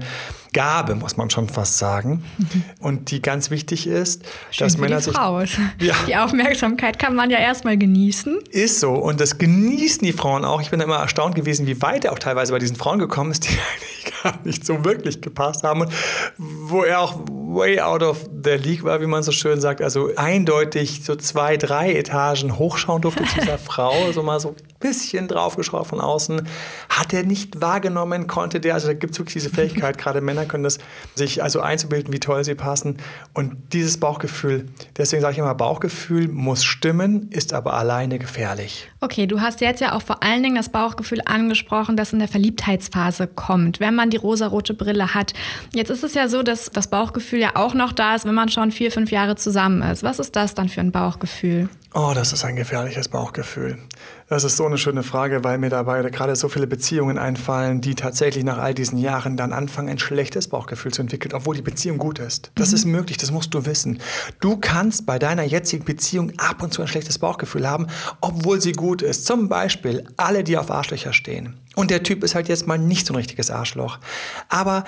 [0.57, 2.23] Gabe, muss man schon fast sagen.
[2.39, 2.63] Mhm.
[2.79, 5.13] Und die ganz wichtig ist, Schön dass Männer sich.
[5.13, 5.39] Frau.
[5.79, 5.93] Ja.
[6.07, 8.39] Die Aufmerksamkeit kann man ja erstmal genießen.
[8.49, 8.93] Ist so.
[8.93, 10.59] Und das genießen die Frauen auch.
[10.59, 13.47] Ich bin immer erstaunt gewesen, wie weit er auch teilweise bei diesen Frauen gekommen ist,
[13.47, 15.81] die eigentlich gar nicht so wirklich gepasst haben.
[15.81, 15.93] Und
[16.37, 19.83] wo er auch way out of the league war, wie man so schön sagt.
[19.83, 24.11] Also eindeutig so zwei, drei Etagen hochschauen durfte zu dieser Frau.
[24.11, 26.47] So mal so bisschen draufgeschraubt von außen,
[26.89, 30.45] hat er nicht wahrgenommen, konnte der, also da gibt es wirklich diese Fähigkeit, gerade Männer
[30.45, 30.77] können das,
[31.15, 32.97] sich also einzubilden, wie toll sie passen
[33.33, 38.89] und dieses Bauchgefühl, deswegen sage ich immer, Bauchgefühl muss stimmen, ist aber alleine gefährlich.
[38.99, 42.27] Okay, du hast jetzt ja auch vor allen Dingen das Bauchgefühl angesprochen, das in der
[42.27, 45.33] Verliebtheitsphase kommt, wenn man die rosarote Brille hat.
[45.73, 48.49] Jetzt ist es ja so, dass das Bauchgefühl ja auch noch da ist, wenn man
[48.49, 50.03] schon vier, fünf Jahre zusammen ist.
[50.03, 51.69] Was ist das dann für ein Bauchgefühl?
[51.93, 53.79] Oh, das ist ein gefährliches Bauchgefühl.
[54.29, 57.95] Das ist so eine schöne Frage, weil mir dabei gerade so viele Beziehungen einfallen, die
[57.95, 61.97] tatsächlich nach all diesen Jahren dann anfangen, ein schlechtes Bauchgefühl zu entwickeln, obwohl die Beziehung
[61.97, 62.51] gut ist.
[62.55, 62.75] Das mhm.
[62.75, 63.99] ist möglich, das musst du wissen.
[64.41, 67.87] Du kannst bei deiner jetzigen Beziehung ab und zu ein schlechtes Bauchgefühl haben,
[68.19, 69.25] obwohl sie gut ist.
[69.25, 71.57] Zum Beispiel alle, die auf Arschlöcher stehen.
[71.75, 73.97] Und der Typ ist halt jetzt mal nicht so ein richtiges Arschloch.
[74.49, 74.83] Aber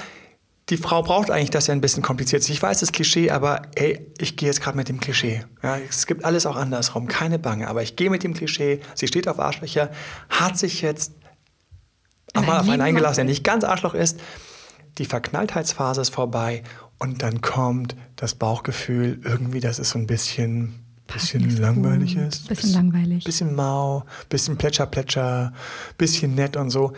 [0.70, 2.50] die Frau braucht eigentlich, dass er ein bisschen kompliziert ist.
[2.50, 5.44] Ich weiß, das Klischee, aber ey, ich gehe jetzt gerade mit dem Klischee.
[5.64, 7.68] Ja, es gibt alles auch andersrum, keine Bange.
[7.68, 8.80] Aber ich gehe mit dem Klischee.
[8.94, 9.90] Sie steht auf Arschlöcher,
[10.30, 11.14] hat sich jetzt
[12.36, 14.20] auch mal auf einen eingelassen, der nicht ganz Arschloch ist.
[15.00, 16.64] Die Verknalltheitsphase ist vorbei
[17.00, 22.48] und dann kommt das Bauchgefühl irgendwie, dass es so ein bisschen bisschen langweilig ist.
[22.48, 23.24] Bisschen langweilig.
[23.24, 25.54] Bisschen mau, bisschen plätscher, plätscher,
[25.98, 26.94] bisschen nett und so.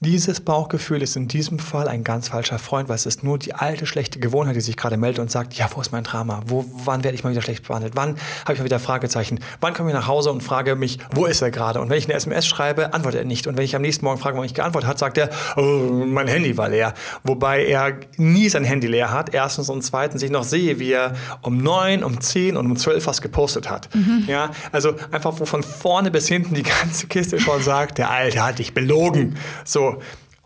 [0.00, 3.54] Dieses Bauchgefühl ist in diesem Fall ein ganz falscher Freund, weil es ist nur die
[3.54, 6.42] alte schlechte Gewohnheit, die sich gerade meldet und sagt, ja, wo ist mein Drama?
[6.44, 7.96] Wo, wann werde ich mal wieder schlecht behandelt?
[7.96, 9.40] Wann habe ich mal wieder Fragezeichen?
[9.62, 11.80] Wann komme ich nach Hause und frage mich, wo ist er gerade?
[11.80, 13.46] Und wenn ich eine SMS schreibe, antwortet er nicht.
[13.46, 16.28] Und wenn ich am nächsten Morgen frage, warum ich geantwortet hat, sagt er, oh, mein
[16.28, 16.92] Handy war leer.
[17.24, 19.32] Wobei er nie sein Handy leer hat.
[19.32, 23.06] Erstens und zweitens ich noch sehe, wie er um neun, um zehn und um zwölf
[23.06, 23.88] was gepostet hat.
[23.94, 24.24] Mhm.
[24.26, 28.44] Ja, also einfach, wo von vorne bis hinten die ganze Kiste schon sagt, der Alte
[28.44, 29.38] hat dich belogen.
[29.64, 29.85] So,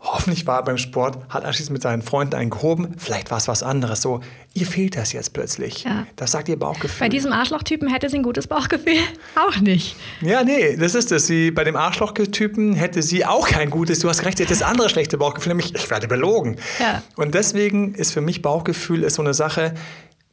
[0.01, 3.47] hoffentlich war er beim Sport, hat anschließend mit seinen Freunden einen gehoben, vielleicht war es
[3.47, 4.01] was anderes.
[4.01, 4.21] So,
[4.53, 5.83] ihr fehlt das jetzt plötzlich.
[5.83, 6.07] Ja.
[6.15, 6.99] Das sagt ihr Bauchgefühl.
[6.99, 8.97] Bei diesem Arschlochtypen hätte sie ein gutes Bauchgefühl
[9.35, 9.95] auch nicht.
[10.21, 11.27] Ja, nee, das ist es.
[11.27, 14.63] Sie, bei dem Arschlochtypen hätte sie auch kein gutes, du hast recht, sie hätte das
[14.63, 16.57] andere schlechte Bauchgefühl, nämlich ich werde belogen.
[16.79, 17.03] Ja.
[17.15, 19.75] Und deswegen ist für mich Bauchgefühl ist so eine Sache,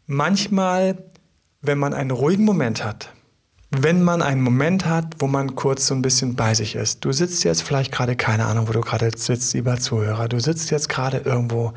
[0.06, 1.04] manchmal,
[1.60, 3.10] wenn man einen ruhigen Moment hat,
[3.70, 7.04] wenn man einen Moment hat, wo man kurz so ein bisschen bei sich ist.
[7.04, 10.28] Du sitzt jetzt vielleicht gerade, keine Ahnung, wo du gerade sitzt, lieber Zuhörer.
[10.28, 11.74] Du sitzt jetzt gerade irgendwo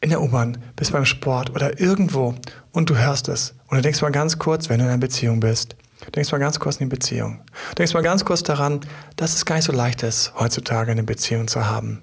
[0.00, 2.34] in der U-Bahn, bist beim Sport oder irgendwo
[2.72, 3.54] und du hörst es.
[3.68, 5.76] Und du denkst mal ganz kurz, wenn du in einer Beziehung bist,
[6.14, 7.40] denkst mal ganz kurz in die Beziehung.
[7.78, 8.80] Denkst mal ganz kurz daran,
[9.16, 12.02] dass es gar nicht so leicht ist, heutzutage eine Beziehung zu haben.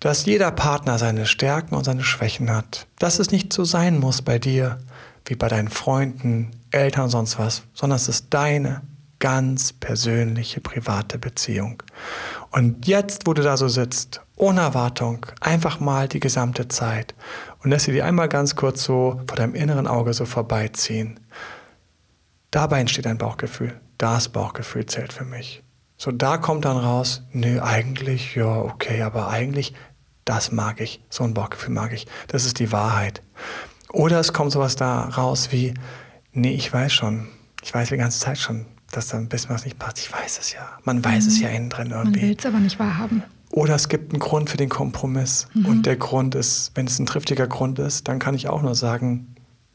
[0.00, 2.86] Dass jeder Partner seine Stärken und seine Schwächen hat.
[2.98, 4.78] Dass es nicht so sein muss bei dir,
[5.26, 8.82] wie bei deinen Freunden, Eltern sonst was, sondern es ist deine,
[9.22, 11.80] ganz persönliche, private Beziehung.
[12.50, 17.14] Und jetzt, wo du da so sitzt, ohne Erwartung, einfach mal die gesamte Zeit
[17.62, 21.20] und lässt sie dir einmal ganz kurz so vor deinem inneren Auge so vorbeiziehen.
[22.50, 23.80] Dabei entsteht ein Bauchgefühl.
[23.96, 25.62] Das Bauchgefühl zählt für mich.
[25.96, 29.72] So, da kommt dann raus, nö, eigentlich, ja, okay, aber eigentlich,
[30.24, 31.00] das mag ich.
[31.10, 32.08] So ein Bauchgefühl mag ich.
[32.26, 33.22] Das ist die Wahrheit.
[33.92, 35.74] Oder es kommt sowas da raus wie,
[36.32, 37.28] nee, ich weiß schon,
[37.62, 39.98] ich weiß die ganze Zeit schon, dass da ein bisschen was nicht passt.
[39.98, 40.78] Ich weiß es ja.
[40.84, 41.30] Man weiß mhm.
[41.30, 42.20] es ja innen drin irgendwie.
[42.20, 43.22] Man will es aber nicht wahrhaben.
[43.50, 45.46] Oder es gibt einen Grund für den Kompromiss.
[45.54, 45.66] Mhm.
[45.66, 48.74] Und der Grund ist, wenn es ein triftiger Grund ist, dann kann ich auch nur
[48.74, 49.34] sagen,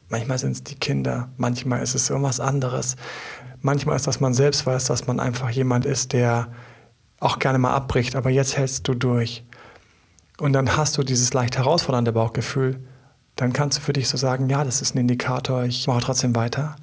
[0.10, 2.96] manchmal sind es die Kinder, manchmal ist es irgendwas anderes.
[3.62, 6.48] Manchmal ist das man selbst weiß, dass man einfach jemand ist, der
[7.20, 9.43] auch gerne mal abbricht, aber jetzt hältst du durch.
[10.39, 12.80] Und dann hast du dieses leicht herausfordernde Bauchgefühl.
[13.38, 16.36] Dann kannst du für dich so sagen, ja, das ist ein Indikator, ich mache trotzdem
[16.36, 16.76] weiter.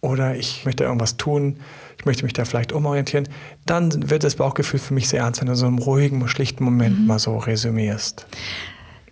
[0.00, 1.58] Oder ich möchte irgendwas tun,
[1.98, 3.28] ich möchte mich da vielleicht umorientieren.
[3.66, 7.00] Dann wird das Bauchgefühl für mich sehr ernst, wenn du so einen ruhigen, schlichten Moment
[7.00, 7.06] mhm.
[7.06, 8.26] mal so resümierst.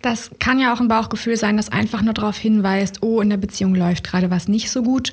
[0.07, 3.35] Das kann ja auch ein Bauchgefühl sein, das einfach nur darauf hinweist, oh, in der
[3.35, 5.11] Beziehung läuft gerade was nicht so gut.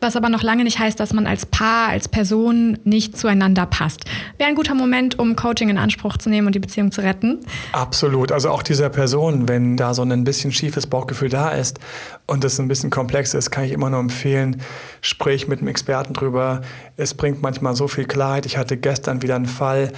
[0.00, 4.04] Was aber noch lange nicht heißt, dass man als Paar, als Person nicht zueinander passt.
[4.38, 7.40] Wäre ein guter Moment, um Coaching in Anspruch zu nehmen und die Beziehung zu retten.
[7.72, 8.30] Absolut.
[8.30, 11.80] Also auch dieser Person, wenn da so ein bisschen schiefes Bauchgefühl da ist
[12.26, 14.62] und es ein bisschen komplex ist, kann ich immer nur empfehlen,
[15.00, 16.60] sprich mit einem Experten drüber.
[16.96, 18.46] Es bringt manchmal so viel Klarheit.
[18.46, 19.92] Ich hatte gestern wieder einen Fall,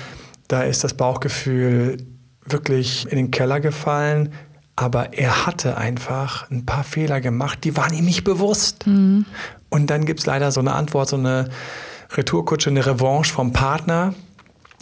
[0.47, 1.99] da ist das Bauchgefühl
[2.53, 4.33] wirklich in den Keller gefallen,
[4.77, 8.87] aber er hatte einfach ein paar Fehler gemacht, die waren ihm nicht bewusst.
[8.87, 9.27] Mhm.
[9.71, 11.49] Und dann gibt es leider so eine Antwort, so eine
[12.13, 14.15] Retourkutsche, eine Revanche vom Partner.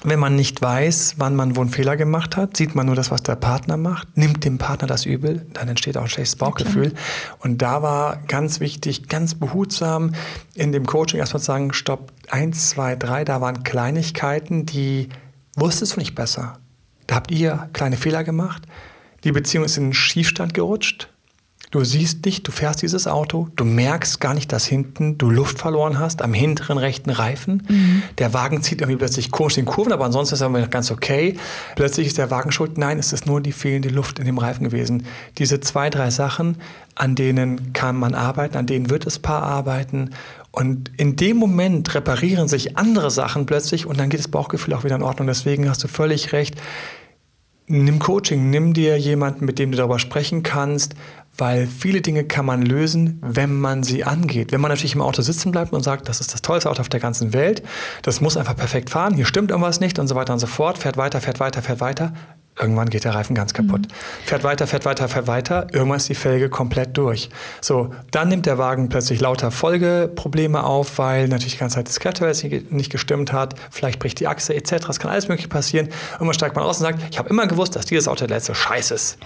[0.05, 3.11] Wenn man nicht weiß, wann man wo einen Fehler gemacht hat, sieht man nur das,
[3.11, 6.93] was der Partner macht, nimmt dem Partner das übel, dann entsteht auch ein schlechtes Bauchgefühl.
[7.39, 10.13] Und da war ganz wichtig, ganz behutsam
[10.55, 15.09] in dem Coaching erstmal zu sagen, stopp, eins, zwei, drei, da waren Kleinigkeiten, die
[15.57, 16.59] wusstest du nicht besser.
[17.07, 18.63] Da habt ihr kleine Fehler gemacht.
[19.25, 21.09] Die Beziehung ist in den Schiefstand gerutscht.
[21.73, 25.59] Du siehst dich, du fährst dieses Auto, du merkst gar nicht, dass hinten du Luft
[25.59, 27.65] verloren hast am hinteren rechten Reifen.
[27.69, 28.03] Mhm.
[28.19, 31.37] Der Wagen zieht irgendwie plötzlich komisch in Kurven, aber ansonsten ist er noch ganz okay.
[31.75, 32.79] Plötzlich ist der Wagen schuld.
[32.79, 35.07] Nein, es ist nur die fehlende Luft in dem Reifen gewesen.
[35.39, 36.59] Diese zwei, drei Sachen,
[36.95, 40.11] an denen kann man arbeiten, an denen wird das Paar arbeiten.
[40.59, 44.85] Und in dem Moment reparieren sich andere Sachen plötzlich und dann geht das Bauchgefühl auch
[44.85, 45.27] wieder in Ordnung.
[45.27, 46.57] Deswegen hast du völlig recht
[47.69, 50.95] nimm Coaching, nimm dir jemanden, mit dem du darüber sprechen kannst,
[51.37, 54.53] weil viele Dinge kann man lösen, wenn man sie angeht.
[54.53, 56.89] Wenn man natürlich im Auto sitzen bleibt und sagt, das ist das tollste Auto auf
[56.89, 57.63] der ganzen Welt,
[58.03, 60.79] das muss einfach perfekt fahren, hier stimmt irgendwas nicht und so weiter und so fort,
[60.79, 62.15] fährt weiter, fährt weiter, fährt weiter,
[62.59, 63.83] Irgendwann geht der Reifen ganz kaputt.
[63.83, 64.25] Mhm.
[64.25, 65.67] Fährt weiter, fährt weiter, fährt weiter.
[65.73, 67.29] Irgendwann ist die Felge komplett durch.
[67.61, 72.01] So, dann nimmt der Wagen plötzlich lauter Folgeprobleme auf, weil natürlich die ganze Zeit das
[72.01, 73.55] Kletterwärts nicht gestimmt hat.
[73.71, 74.89] Vielleicht bricht die Achse etc.
[74.89, 75.89] Es kann alles Mögliche passieren.
[76.13, 78.55] Irgendwann steigt man aus und sagt, ich habe immer gewusst, dass dieses Auto der letzte
[78.55, 79.19] Scheiß ist.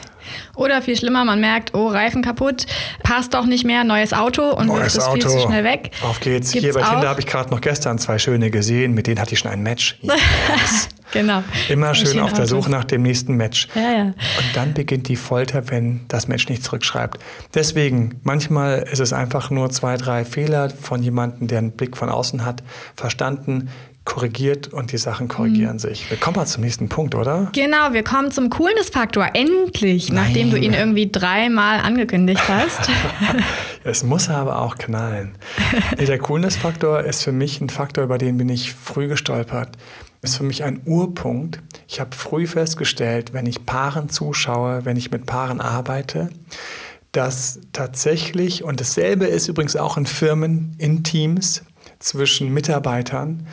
[0.54, 2.66] Oder viel schlimmer, man merkt, oh, Reifen kaputt,
[3.02, 5.90] passt doch nicht mehr, neues Auto und neues wirft es viel zu schnell weg.
[6.02, 6.52] Auf geht's.
[6.52, 9.34] Gibt's Hier bei Tinder habe ich gerade noch gestern zwei schöne gesehen, mit denen hatte
[9.34, 9.98] ich schon ein Match.
[10.50, 10.88] Yes.
[11.12, 11.42] Genau.
[11.68, 13.68] Immer schön auf der Suche nach dem nächsten Match.
[13.74, 14.04] Ja, ja.
[14.04, 14.14] Und
[14.54, 17.18] dann beginnt die Folter, wenn das Match nicht zurückschreibt.
[17.54, 22.08] Deswegen, manchmal ist es einfach nur zwei, drei Fehler von jemandem, der einen Blick von
[22.08, 22.62] außen hat,
[22.94, 23.70] verstanden
[24.04, 25.78] korrigiert und die Sachen korrigieren mhm.
[25.78, 26.10] sich.
[26.10, 27.50] Wir kommen mal zum nächsten Punkt, oder?
[27.52, 29.30] Genau, wir kommen zum Coolness-Faktor.
[29.34, 30.26] Endlich, Nein.
[30.26, 32.90] nachdem du ihn irgendwie dreimal angekündigt hast.
[33.84, 35.36] es muss aber auch knallen.
[35.98, 39.76] Der Coolness-Faktor ist für mich ein Faktor, über den bin ich früh gestolpert
[40.22, 41.60] ist für mich ein Urpunkt.
[41.88, 46.30] Ich habe früh festgestellt, wenn ich Paaren zuschaue, wenn ich mit Paaren arbeite,
[47.12, 51.62] dass tatsächlich, und dasselbe ist übrigens auch in Firmen, in Teams
[51.98, 53.46] zwischen Mitarbeitern,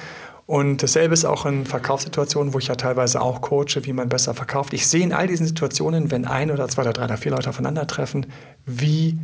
[0.47, 4.33] und dasselbe ist auch in Verkaufssituationen, wo ich ja teilweise auch coache, wie man besser
[4.33, 4.73] verkauft.
[4.73, 7.49] Ich sehe in all diesen Situationen, wenn ein oder zwei oder drei oder vier Leute
[7.49, 8.27] aufeinandertreffen,
[8.65, 9.19] wie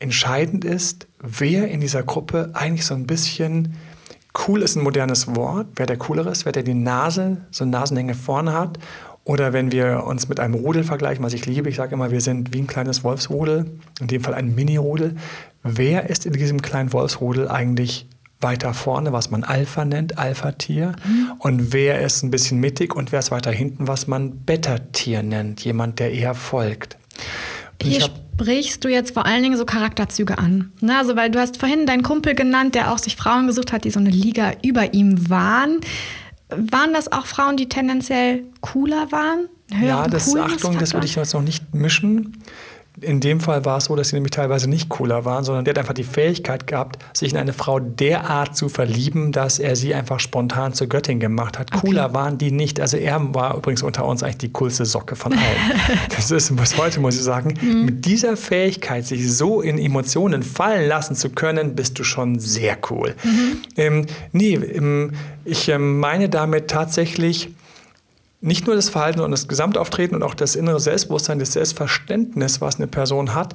[0.00, 3.74] entscheidend ist, wer in dieser Gruppe eigentlich so ein bisschen
[4.46, 5.66] Cool ist ein modernes Wort.
[5.74, 8.78] Wer der Coolere ist, wer der die Nase, so eine Nasenlänge vorne hat.
[9.24, 12.20] Oder wenn wir uns mit einem Rudel vergleichen, was ich liebe, ich sage immer, wir
[12.20, 13.66] sind wie ein kleines Wolfsrudel,
[14.00, 15.16] in dem Fall ein Mini-Rudel.
[15.62, 18.06] Wer ist in diesem kleinen Wolfsrudel eigentlich
[18.40, 20.92] weiter vorne, was man Alpha nennt, Alpha-Tier?
[21.04, 21.32] Mhm.
[21.38, 25.64] Und wer ist ein bisschen mittig und wer ist weiter hinten, was man Beta-Tier nennt,
[25.64, 26.96] jemand, der eher folgt?
[27.82, 30.72] Hier sprichst du jetzt vor allen Dingen so Charakterzüge an.
[30.80, 30.96] Ne?
[30.96, 33.90] Also, weil du hast vorhin deinen Kumpel genannt, der auch sich Frauen gesucht hat, die
[33.90, 35.80] so eine Liga über ihm waren.
[36.48, 39.48] Waren das auch Frauen, die tendenziell cooler waren?
[39.82, 42.38] ja, das Achtung, das würde ich jetzt noch nicht mischen.
[43.00, 45.72] In dem Fall war es so, dass sie nämlich teilweise nicht cooler waren, sondern der
[45.72, 49.94] hat einfach die Fähigkeit gehabt, sich in eine Frau derart zu verlieben, dass er sie
[49.94, 51.70] einfach spontan zur Göttin gemacht hat.
[51.72, 52.14] Cooler okay.
[52.14, 52.80] waren die nicht.
[52.80, 55.80] Also er war übrigens unter uns eigentlich die coolste Socke von allen.
[56.16, 57.84] das ist bis heute, muss ich sagen, mhm.
[57.84, 62.78] mit dieser Fähigkeit, sich so in Emotionen fallen lassen zu können, bist du schon sehr
[62.90, 63.14] cool.
[63.22, 63.62] Mhm.
[63.76, 65.12] Ähm, nee, ähm,
[65.44, 67.50] ich ähm, meine damit tatsächlich,
[68.40, 72.76] nicht nur das Verhalten und das Gesamtauftreten und auch das innere Selbstbewusstsein, das Selbstverständnis, was
[72.76, 73.54] eine Person hat,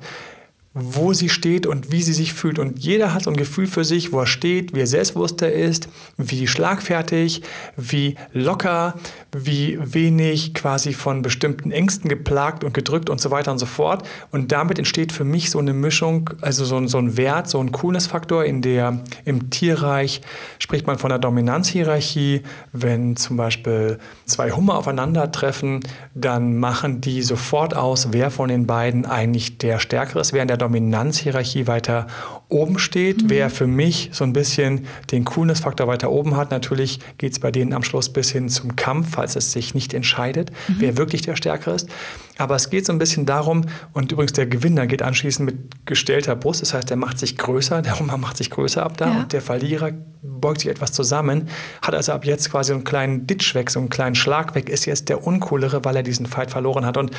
[0.73, 2.57] wo sie steht und wie sie sich fühlt.
[2.57, 5.87] Und jeder hat so ein Gefühl für sich, wo er steht, wie er selbstbewusster ist,
[6.17, 7.43] wie schlagfertig,
[7.77, 8.95] wie locker,
[9.31, 14.07] wie wenig quasi von bestimmten Ängsten geplagt und gedrückt und so weiter und so fort.
[14.31, 17.59] Und damit entsteht für mich so eine Mischung, also so ein, so ein Wert, so
[17.59, 20.21] ein Coolness-Faktor, in der im Tierreich
[20.57, 22.41] spricht man von einer Dominanzhierarchie.
[22.71, 25.81] Wenn zum Beispiel zwei Hummer aufeinandertreffen,
[26.15, 30.62] dann machen die sofort aus, wer von den beiden eigentlich der Stärkere ist, in der
[30.63, 32.07] Dominanzhierarchie weiter
[32.47, 33.23] oben steht.
[33.23, 33.29] Mhm.
[33.29, 37.51] Wer für mich so ein bisschen den Coolness-Faktor weiter oben hat, natürlich geht es bei
[37.51, 40.75] denen am Schluss bis hin zum Kampf, falls es sich nicht entscheidet, mhm.
[40.79, 41.89] wer wirklich der Stärkere ist.
[42.37, 46.35] Aber es geht so ein bisschen darum, und übrigens der Gewinner geht anschließend mit gestellter
[46.35, 49.19] Brust, das heißt, der macht sich größer, der Hummer macht sich größer ab da ja.
[49.19, 49.91] und der Verlierer
[50.23, 51.49] beugt sich etwas zusammen,
[51.81, 54.69] hat also ab jetzt quasi so einen kleinen Ditch weg, so einen kleinen Schlag weg,
[54.69, 56.97] ist jetzt der Uncoolere, weil er diesen Fight verloren hat.
[56.97, 57.11] Und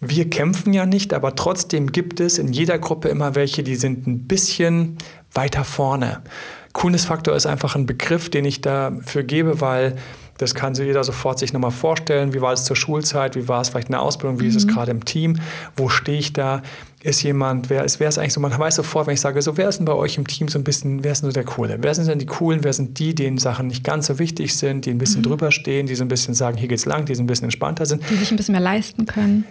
[0.00, 4.06] wir kämpfen ja nicht, aber trotzdem gibt es in jeder Gruppe immer welche, die sind
[4.06, 4.96] ein bisschen
[5.32, 6.22] weiter vorne.
[6.72, 9.96] Coolness-Faktor ist einfach ein Begriff, den ich dafür gebe, weil
[10.38, 12.32] das kann sich jeder sofort sich nochmal vorstellen.
[12.32, 13.36] Wie war es zur Schulzeit?
[13.36, 14.40] Wie war es vielleicht in der Ausbildung?
[14.40, 14.50] Wie mhm.
[14.50, 14.70] ist es mhm.
[14.70, 15.38] gerade im Team?
[15.76, 16.62] Wo stehe ich da?
[17.02, 18.40] Ist jemand, wer ist, wer ist eigentlich so?
[18.40, 20.58] Man weiß sofort, wenn ich sage, so, wer ist denn bei euch im Team so
[20.58, 21.76] ein bisschen, wer ist denn so der Coole?
[21.82, 22.64] Wer sind denn die Coolen?
[22.64, 25.26] Wer sind die, denen Sachen nicht ganz so wichtig sind, die ein bisschen mhm.
[25.26, 27.84] drüber stehen, die so ein bisschen sagen, hier geht's lang, die so ein bisschen entspannter
[27.84, 28.02] sind?
[28.08, 29.44] Die sich ein bisschen mehr leisten können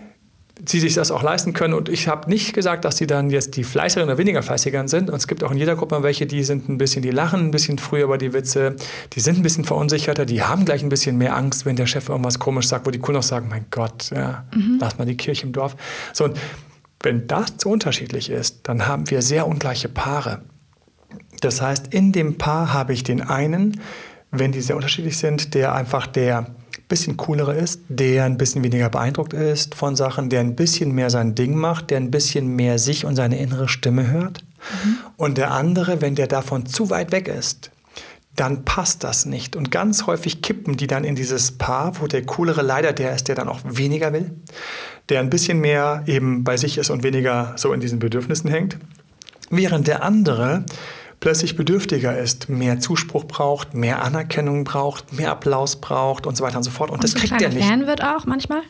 [0.65, 1.73] sie sich das auch leisten können.
[1.73, 5.09] Und ich habe nicht gesagt, dass sie dann jetzt die fleißigeren oder weniger fleißigeren sind.
[5.09, 7.51] Und es gibt auch in jeder Gruppe welche, die sind ein bisschen, die lachen ein
[7.51, 8.75] bisschen früher über die Witze,
[9.13, 12.09] die sind ein bisschen verunsicherter, die haben gleich ein bisschen mehr Angst, wenn der Chef
[12.09, 14.77] irgendwas komisch sagt, wo die Kunden auch sagen, mein Gott, ja, mhm.
[14.79, 15.75] lass mal die Kirche im Dorf.
[16.13, 16.39] So, und
[17.01, 20.41] wenn das zu unterschiedlich ist, dann haben wir sehr ungleiche Paare.
[21.39, 23.79] Das heißt, in dem Paar habe ich den einen,
[24.31, 26.47] wenn die sehr unterschiedlich sind, der einfach der
[26.89, 31.09] bisschen coolere ist, der ein bisschen weniger beeindruckt ist von Sachen, der ein bisschen mehr
[31.09, 34.43] sein Ding macht, der ein bisschen mehr sich und seine innere Stimme hört.
[34.83, 34.97] Mhm.
[35.15, 37.71] Und der andere, wenn der davon zu weit weg ist,
[38.35, 39.55] dann passt das nicht.
[39.55, 43.27] Und ganz häufig kippen die dann in dieses Paar, wo der coolere leider der ist,
[43.27, 44.31] der dann auch weniger will,
[45.09, 48.77] der ein bisschen mehr eben bei sich ist und weniger so in diesen Bedürfnissen hängt.
[49.49, 50.63] Während der andere
[51.19, 56.57] plötzlich bedürftiger ist, mehr Zuspruch braucht, mehr Anerkennung braucht, mehr Applaus braucht und so weiter
[56.57, 56.89] und so fort.
[56.89, 57.67] Und, und das kriegt er nicht.
[57.67, 58.61] Fan wird auch manchmal?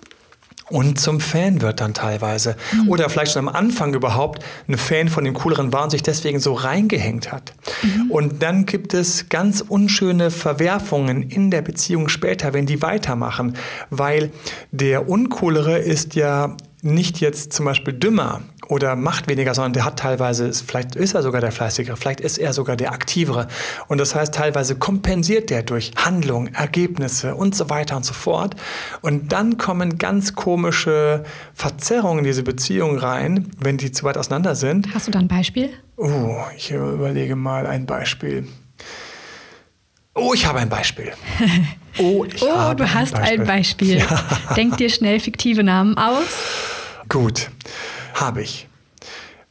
[0.69, 2.55] und zum Fan wird dann teilweise.
[2.73, 2.89] Mhm.
[2.89, 6.39] Oder vielleicht schon am Anfang überhaupt ein Fan von dem Cooleren war und sich deswegen
[6.39, 7.53] so reingehängt hat.
[7.81, 8.11] Mhm.
[8.11, 13.55] Und dann gibt es ganz unschöne Verwerfungen in der Beziehung später, wenn die weitermachen.
[13.89, 14.31] Weil
[14.71, 19.97] der Uncoolere ist ja nicht jetzt zum Beispiel dümmer oder macht weniger, sondern der hat
[19.97, 23.47] teilweise, vielleicht ist er sogar der Fleißigere, vielleicht ist er sogar der Aktivere.
[23.87, 28.55] Und das heißt, teilweise kompensiert der durch Handlung, Ergebnisse und so weiter und so fort.
[29.01, 31.23] Und dann kommen ganz komische
[31.55, 34.93] Verzerrungen in diese Beziehung rein, wenn die zu weit auseinander sind.
[34.93, 35.71] Hast du da ein Beispiel?
[35.97, 38.47] Oh, ich überlege mal ein Beispiel.
[40.13, 41.11] Oh, ich habe ein Beispiel.
[41.97, 43.39] Oh, ich oh habe du hast ein Beispiel.
[43.41, 43.97] Ein Beispiel.
[43.97, 44.53] Ja.
[44.55, 46.23] Denk dir schnell fiktive Namen aus.
[47.09, 47.49] Gut,
[48.13, 48.67] habe ich.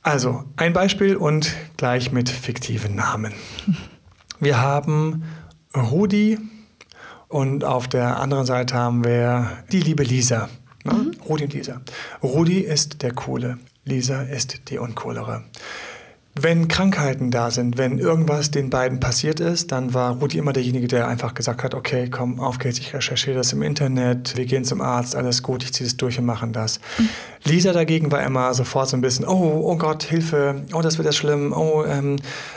[0.03, 3.35] Also ein Beispiel und gleich mit fiktiven Namen.
[4.40, 5.25] Wir haben
[5.77, 6.38] Rudi
[7.29, 10.49] und auf der anderen Seite haben wir die liebe Lisa.
[10.85, 10.92] Ne?
[10.92, 11.11] Mhm.
[11.29, 11.81] Rudi und Lisa.
[12.23, 15.44] Rudi ist der Coole, Lisa ist die Uncoolere.
[16.40, 20.87] Wenn Krankheiten da sind, wenn irgendwas den beiden passiert ist, dann war Rudi immer derjenige,
[20.87, 24.64] der einfach gesagt hat, okay, komm, auf geht's, ich recherchiere das im Internet, wir gehen
[24.64, 26.79] zum Arzt, alles gut, ich ziehe das durch und machen das.
[26.96, 27.09] Mhm.
[27.42, 31.07] Lisa dagegen war immer sofort so ein bisschen, oh, oh Gott, Hilfe, oh, das wird
[31.07, 32.16] ja schlimm, oh, ähm,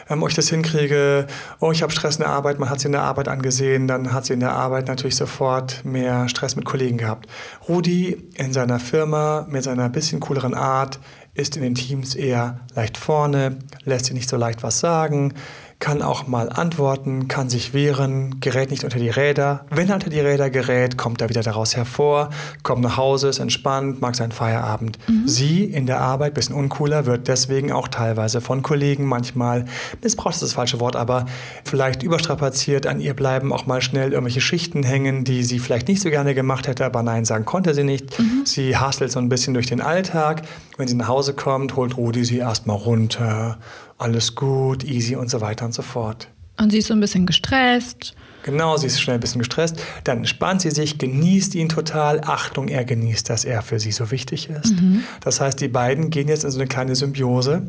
[0.09, 1.25] ähm, ob ich das hinkriege,
[1.59, 4.13] oh, ich habe Stress in der Arbeit, man hat sie in der Arbeit angesehen, dann
[4.13, 7.27] hat sie in der Arbeit natürlich sofort mehr Stress mit Kollegen gehabt.
[7.67, 10.99] Rudi in seiner Firma mit seiner bisschen cooleren Art,
[11.33, 15.33] ist in den Teams eher leicht vorne, lässt sich nicht so leicht was sagen,
[15.81, 19.65] kann auch mal antworten, kann sich wehren, gerät nicht unter die Räder.
[19.71, 22.29] Wenn er unter die Räder gerät, kommt er wieder daraus hervor,
[22.61, 24.99] kommt nach Hause, ist entspannt, mag seinen Feierabend.
[25.09, 25.27] Mhm.
[25.27, 29.65] Sie in der Arbeit, bisschen uncooler, wird deswegen auch teilweise von Kollegen manchmal,
[30.03, 31.25] missbraucht ist das falsche Wort, aber
[31.65, 36.01] vielleicht überstrapaziert, an ihr bleiben auch mal schnell irgendwelche Schichten hängen, die sie vielleicht nicht
[36.01, 38.19] so gerne gemacht hätte, aber nein sagen konnte sie nicht.
[38.19, 38.43] Mhm.
[38.45, 40.43] Sie hustelt so ein bisschen durch den Alltag.
[40.77, 43.57] Wenn sie nach Hause kommt, holt Rudi sie erstmal runter.
[44.01, 46.27] Alles gut, easy und so weiter und so fort.
[46.57, 48.15] Und sie ist so ein bisschen gestresst.
[48.41, 49.79] Genau, sie ist schnell ein bisschen gestresst.
[50.03, 52.21] Dann entspannt sie sich, genießt ihn total.
[52.21, 54.71] Achtung, er genießt, dass er für sie so wichtig ist.
[54.81, 55.03] Mhm.
[55.19, 57.67] Das heißt, die beiden gehen jetzt in so eine kleine Symbiose.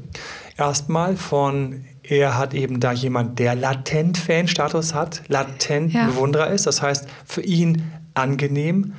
[0.56, 6.06] Erstmal von, er hat eben da jemand, der latent Fan-Status hat, latent ja.
[6.06, 6.66] Bewunderer ist.
[6.66, 8.94] Das heißt, für ihn angenehm.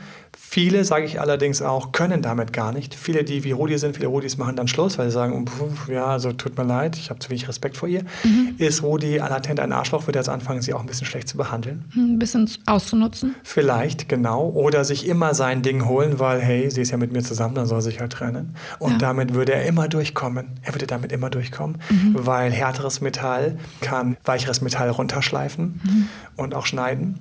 [0.54, 2.94] Viele, sage ich allerdings auch, können damit gar nicht.
[2.94, 5.46] Viele, die wie Rudi sind, viele Rudis machen dann Schluss, weil sie sagen,
[5.88, 8.04] ja, also tut mir leid, ich habe zu wenig Respekt vor ihr.
[8.24, 8.54] Mhm.
[8.60, 11.38] Ist Rudi latent ein Arschloch, wird er jetzt anfangen, sie auch ein bisschen schlecht zu
[11.38, 11.86] behandeln.
[11.96, 13.34] Ein bisschen auszunutzen.
[13.42, 14.48] Vielleicht, genau.
[14.50, 17.66] Oder sich immer sein Ding holen, weil, hey, sie ist ja mit mir zusammen, dann
[17.66, 18.56] soll sie sich halt trennen.
[18.78, 18.98] Und ja.
[19.00, 20.50] damit würde er immer durchkommen.
[20.62, 22.14] Er würde damit immer durchkommen, mhm.
[22.14, 26.10] weil härteres Metall kann weicheres Metall runterschleifen mhm.
[26.36, 27.18] und auch schneiden.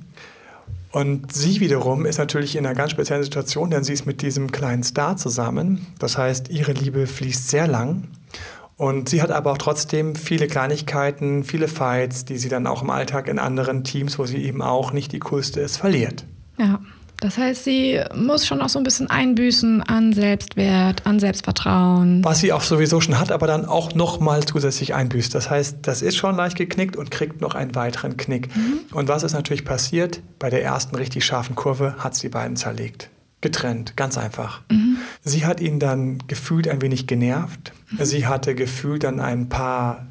[0.92, 4.52] Und sie wiederum ist natürlich in einer ganz speziellen Situation, denn sie ist mit diesem
[4.52, 5.86] kleinen Star zusammen.
[5.98, 8.08] Das heißt, ihre Liebe fließt sehr lang.
[8.76, 12.90] Und sie hat aber auch trotzdem viele Kleinigkeiten, viele Fights, die sie dann auch im
[12.90, 16.26] Alltag in anderen Teams, wo sie eben auch nicht die coolste ist, verliert.
[16.58, 16.80] Ja.
[17.22, 22.24] Das heißt, sie muss schon auch so ein bisschen einbüßen an Selbstwert, an Selbstvertrauen.
[22.24, 25.32] Was sie auch sowieso schon hat, aber dann auch nochmal zusätzlich einbüßt.
[25.32, 28.54] Das heißt, das ist schon leicht geknickt und kriegt noch einen weiteren Knick.
[28.56, 28.80] Mhm.
[28.92, 30.20] Und was ist natürlich passiert?
[30.40, 33.08] Bei der ersten richtig scharfen Kurve hat sie beiden zerlegt.
[33.40, 34.62] Getrennt, ganz einfach.
[34.68, 34.96] Mhm.
[35.22, 37.72] Sie hat ihn dann gefühlt ein wenig genervt.
[37.92, 38.04] Mhm.
[38.04, 40.08] Sie hatte gefühlt dann ein paar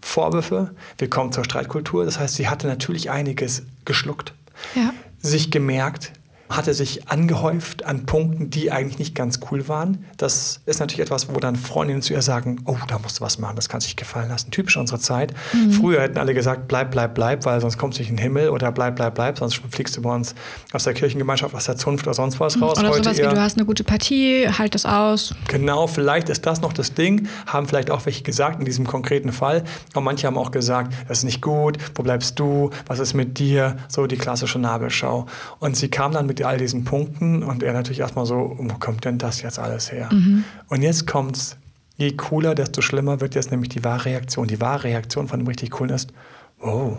[0.00, 0.72] Vorwürfe.
[0.98, 2.04] Wir kommen zur Streitkultur.
[2.04, 4.34] Das heißt, sie hatte natürlich einiges geschluckt.
[4.76, 4.92] Ja.
[5.18, 6.12] Sich gemerkt,
[6.56, 10.04] hatte sich angehäuft an Punkten, die eigentlich nicht ganz cool waren.
[10.16, 13.38] Das ist natürlich etwas, wo dann Freundinnen zu ihr sagen, oh, da musst du was
[13.38, 14.50] machen, das kann sich gefallen lassen.
[14.50, 15.34] Typisch unserer Zeit.
[15.52, 15.72] Mhm.
[15.72, 18.50] Früher hätten alle gesagt, bleib, bleib, bleib, weil sonst kommst du nicht in den Himmel
[18.50, 20.34] oder bleib, bleib, bleib, sonst fliegst du bei uns
[20.72, 22.78] aus der Kirchengemeinschaft, aus der Zunft oder sonst was raus.
[22.78, 25.34] Oder Heute sowas eher, wie, du hast eine gute Partie, halt das aus.
[25.48, 29.32] Genau, vielleicht ist das noch das Ding, haben vielleicht auch welche gesagt in diesem konkreten
[29.32, 29.64] Fall.
[29.94, 33.38] Und manche haben auch gesagt, das ist nicht gut, wo bleibst du, was ist mit
[33.38, 35.26] dir, so die klassische Nabelschau.
[35.58, 39.04] Und sie kam dann mit all diesen Punkten und er natürlich erstmal so, wo kommt
[39.04, 40.08] denn das jetzt alles her?
[40.12, 40.44] Mhm.
[40.68, 41.56] Und jetzt kommt's,
[41.96, 44.46] je cooler, desto schlimmer wird jetzt nämlich die wahre Reaktion.
[44.46, 46.12] Die wahre Reaktion von dem richtig coolen ist,
[46.60, 46.98] oh,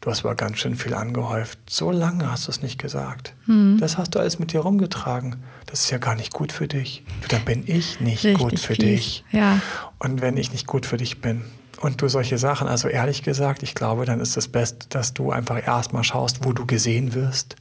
[0.00, 1.58] du hast aber ganz schön viel angehäuft.
[1.68, 3.34] So lange hast du es nicht gesagt.
[3.46, 3.78] Mhm.
[3.80, 5.36] Das hast du alles mit dir rumgetragen.
[5.66, 7.04] Das ist ja gar nicht gut für dich.
[7.28, 8.84] dann bin ich nicht richtig gut für fies.
[8.84, 9.24] dich.
[9.32, 9.60] Ja.
[9.98, 11.42] Und wenn ich nicht gut für dich bin,
[11.80, 15.30] und du solche Sachen, also ehrlich gesagt, ich glaube, dann ist es best, dass du
[15.30, 17.56] einfach erstmal schaust, wo du gesehen wirst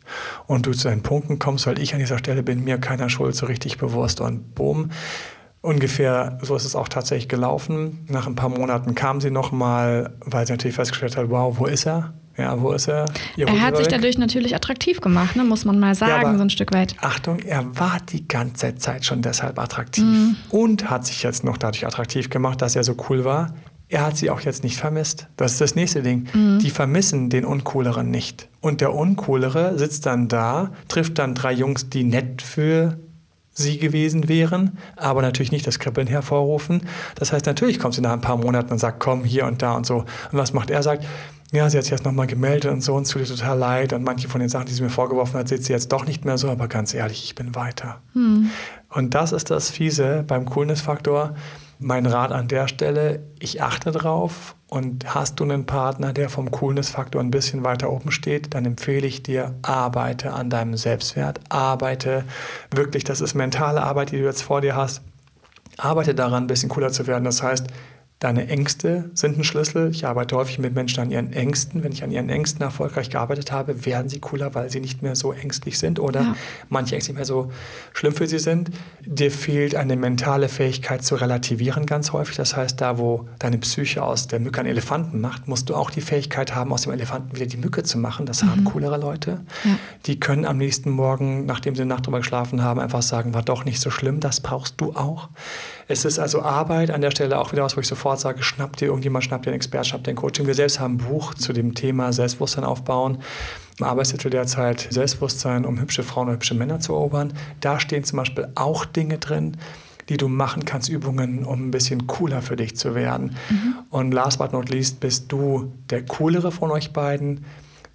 [0.47, 3.35] und du zu deinen Punkten kommst, weil ich an dieser Stelle bin mir keiner Schuld
[3.35, 4.91] so richtig bewusst und boom.
[5.61, 8.05] Ungefähr so ist es auch tatsächlich gelaufen.
[8.07, 11.87] Nach ein paar Monaten kam sie nochmal, weil sie natürlich festgestellt hat, wow, wo ist
[11.87, 12.13] er?
[12.37, 13.05] Ja, wo ist er?
[13.37, 15.43] Ihr er hat sich dadurch natürlich attraktiv gemacht, ne?
[15.43, 16.95] muss man mal sagen, ja, so ein Stück weit.
[16.99, 20.35] Achtung, er war die ganze Zeit schon deshalb attraktiv mhm.
[20.49, 23.53] und hat sich jetzt noch dadurch attraktiv gemacht, dass er so cool war
[23.95, 25.27] er hat sie auch jetzt nicht vermisst.
[25.37, 26.27] Das ist das nächste Ding.
[26.33, 26.59] Mhm.
[26.59, 28.49] Die vermissen den Uncooleren nicht.
[28.59, 32.97] Und der Uncoolere sitzt dann da, trifft dann drei Jungs, die nett für
[33.53, 36.81] sie gewesen wären, aber natürlich nicht das Kribbeln hervorrufen.
[37.15, 39.75] Das heißt, natürlich kommt sie nach ein paar Monaten und sagt, komm, hier und da
[39.75, 39.99] und so.
[39.99, 40.83] Und was macht er?
[40.83, 41.05] Sagt,
[41.53, 43.93] ja, sie hat sich jetzt nochmal gemeldet und so und es tut ihr total leid
[43.93, 46.25] und manche von den Sachen, die sie mir vorgeworfen hat, sieht sie jetzt doch nicht
[46.25, 48.01] mehr so, aber ganz ehrlich, ich bin weiter.
[48.13, 48.49] Mhm.
[48.89, 51.33] Und das ist das Fiese beim Coolness-Faktor
[51.79, 56.51] mein Rat an der Stelle, ich achte drauf und hast du einen Partner, der vom
[56.51, 62.23] Coolness-Faktor ein bisschen weiter oben steht, dann empfehle ich dir, arbeite an deinem Selbstwert, arbeite
[62.71, 65.01] wirklich, das ist mentale Arbeit, die du jetzt vor dir hast,
[65.77, 67.25] arbeite daran, ein bisschen cooler zu werden.
[67.25, 67.67] Das heißt,
[68.19, 69.91] Deine Ängste sind ein Schlüssel.
[69.91, 71.83] Ich arbeite häufig mit Menschen an ihren Ängsten.
[71.83, 75.17] Wenn ich an ihren Ängsten erfolgreich gearbeitet habe, werden sie cooler, weil sie nicht mehr
[75.17, 76.35] so ängstlich sind oder ja.
[76.69, 77.51] manche Ängste nicht mehr so
[77.91, 78.71] schlimm für sie sind.
[79.05, 82.37] Dir fehlt eine mentale Fähigkeit zu relativieren ganz häufig.
[82.37, 85.89] Das heißt, da wo deine Psyche aus der Mücke einen Elefanten macht, musst du auch
[85.89, 88.25] die Fähigkeit haben, aus dem Elefanten wieder die Mücke zu machen.
[88.25, 88.49] Das mhm.
[88.49, 89.41] haben coolere Leute.
[89.65, 89.71] Ja.
[90.05, 93.43] Die können am nächsten Morgen, nachdem sie eine Nacht drüber geschlafen haben, einfach sagen, war
[93.43, 94.21] doch nicht so schlimm.
[94.21, 95.27] Das brauchst du auch.
[95.89, 98.77] Es ist also Arbeit an der Stelle auch wieder was, wo ich sofort sage, schnapp
[98.77, 100.47] dir irgendjemand, schnapp dir einen Experten, schnapp dir ein Coaching.
[100.47, 103.17] Wir selbst haben ein Buch zu dem Thema Selbstbewusstsein aufbauen.
[103.79, 107.33] Im Arbeitstitel derzeit Selbstbewusstsein, um hübsche Frauen und hübsche Männer zu erobern.
[107.59, 109.57] Da stehen zum Beispiel auch Dinge drin,
[110.07, 113.35] die du machen kannst, Übungen, um ein bisschen cooler für dich zu werden.
[113.49, 113.75] Mhm.
[113.89, 117.43] Und last but not least bist du der coolere von euch beiden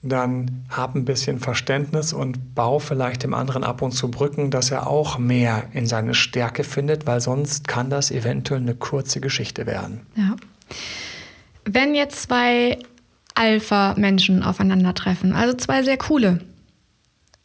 [0.02, 4.70] dann hab ein bisschen Verständnis und bau vielleicht dem anderen ab und zu Brücken, dass
[4.70, 9.66] er auch mehr in seine Stärke findet, weil sonst kann das eventuell eine kurze Geschichte
[9.66, 10.06] werden.
[10.16, 10.36] Ja.
[11.64, 12.78] Wenn jetzt zwei
[13.34, 16.40] Alpha-Menschen aufeinandertreffen, also zwei sehr coole,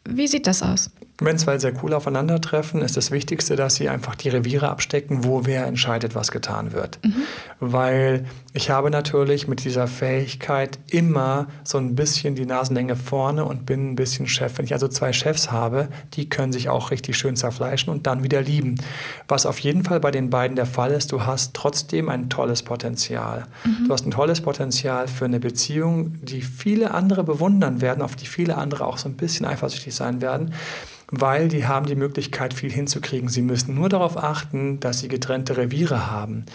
[0.07, 0.91] wie sieht das aus?
[1.19, 5.45] Wenn zwei sehr cool aufeinandertreffen, ist das Wichtigste, dass sie einfach die Reviere abstecken, wo
[5.45, 6.99] wer entscheidet, was getan wird.
[7.03, 7.13] Mhm.
[7.61, 13.65] Weil ich habe natürlich mit dieser Fähigkeit immer so ein bisschen die Nasenlänge vorne und
[13.65, 14.57] bin ein bisschen Chef.
[14.57, 18.23] Wenn ich also zwei Chefs habe, die können sich auch richtig schön zerfleischen und dann
[18.23, 18.75] wieder lieben.
[19.29, 22.61] Was auf jeden Fall bei den beiden der Fall ist, du hast trotzdem ein tolles
[22.61, 23.45] Potenzial.
[23.63, 23.87] Mhm.
[23.87, 28.27] Du hast ein tolles Potenzial für eine Beziehung, die viele andere bewundern werden, auf die
[28.27, 30.53] viele andere auch so ein bisschen eifersüchtig sein werden
[31.11, 33.29] weil die haben die Möglichkeit, viel hinzukriegen.
[33.29, 36.45] Sie müssen nur darauf achten, dass sie getrennte Reviere haben.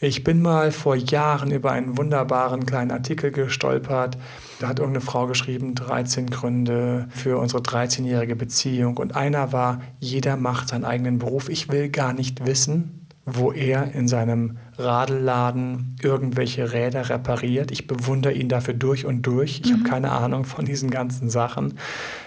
[0.00, 4.18] Ich bin mal vor Jahren über einen wunderbaren kleinen Artikel gestolpert.
[4.58, 8.96] Da hat irgendeine Frau geschrieben, 13 Gründe für unsere 13-jährige Beziehung.
[8.96, 11.48] Und einer war, jeder macht seinen eigenen Beruf.
[11.48, 17.70] Ich will gar nicht wissen, wo er in seinem Radelladen irgendwelche Räder repariert.
[17.70, 19.60] Ich bewundere ihn dafür durch und durch.
[19.64, 19.80] Ich mhm.
[19.80, 21.78] habe keine Ahnung von diesen ganzen Sachen.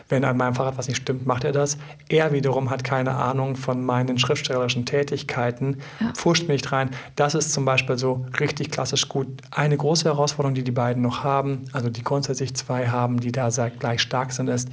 [0.08, 1.78] Wenn an meinem Fahrrad was nicht stimmt, macht er das.
[2.10, 6.14] Er wiederum hat keine Ahnung von meinen schriftstellerischen Tätigkeiten, ja.
[6.14, 6.92] pfuscht mich rein.
[7.16, 9.28] Das ist zum Beispiel so richtig klassisch gut.
[9.50, 13.50] Eine große Herausforderung, die die beiden noch haben, also die grundsätzlich zwei haben, die da
[13.50, 14.70] sehr gleich stark sind, ist,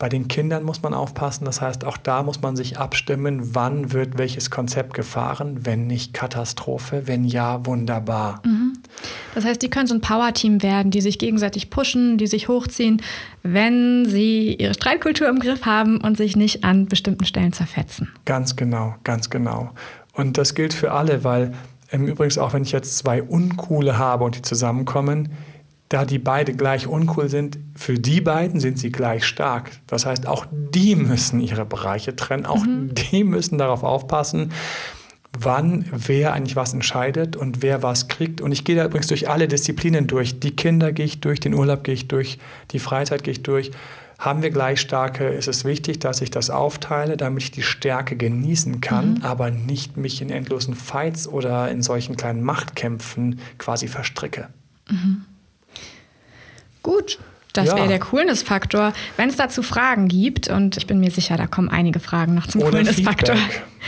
[0.00, 1.44] bei den Kindern muss man aufpassen.
[1.44, 6.14] Das heißt, auch da muss man sich abstimmen, wann wird welches Konzept gefahren, wenn nicht
[6.14, 8.40] Katastrophe, wenn ja, wunderbar.
[8.46, 8.72] Mhm.
[9.34, 13.02] Das heißt, die können so ein Power-Team werden, die sich gegenseitig pushen, die sich hochziehen,
[13.42, 18.08] wenn sie ihre Streitkultur im Griff haben und sich nicht an bestimmten Stellen zerfetzen.
[18.24, 19.70] Ganz genau, ganz genau.
[20.14, 21.52] Und das gilt für alle, weil
[21.92, 25.28] ähm, übrigens auch wenn ich jetzt zwei Uncoole habe und die zusammenkommen,
[25.90, 29.72] da die beide gleich uncool sind, für die beiden sind sie gleich stark.
[29.88, 32.94] Das heißt, auch die müssen ihre Bereiche trennen, auch mhm.
[32.94, 34.52] die müssen darauf aufpassen,
[35.36, 38.40] wann wer eigentlich was entscheidet und wer was kriegt.
[38.40, 40.38] Und ich gehe da übrigens durch alle Disziplinen durch.
[40.38, 42.38] Die Kinder gehe ich durch, den Urlaub gehe ich durch,
[42.70, 43.72] die Freizeit gehe ich durch.
[44.16, 48.16] Haben wir gleich starke, ist es wichtig, dass ich das aufteile, damit ich die Stärke
[48.16, 49.22] genießen kann, mhm.
[49.22, 54.48] aber nicht mich in endlosen Fights oder in solchen kleinen Machtkämpfen quasi verstricke.
[54.88, 55.24] Mhm.
[56.82, 57.18] Gut.
[57.52, 57.76] Das ja.
[57.76, 58.92] wäre der Coolness-Faktor.
[59.16, 62.46] Wenn es dazu Fragen gibt, und ich bin mir sicher, da kommen einige Fragen noch
[62.46, 63.36] zum Coolness-Faktor.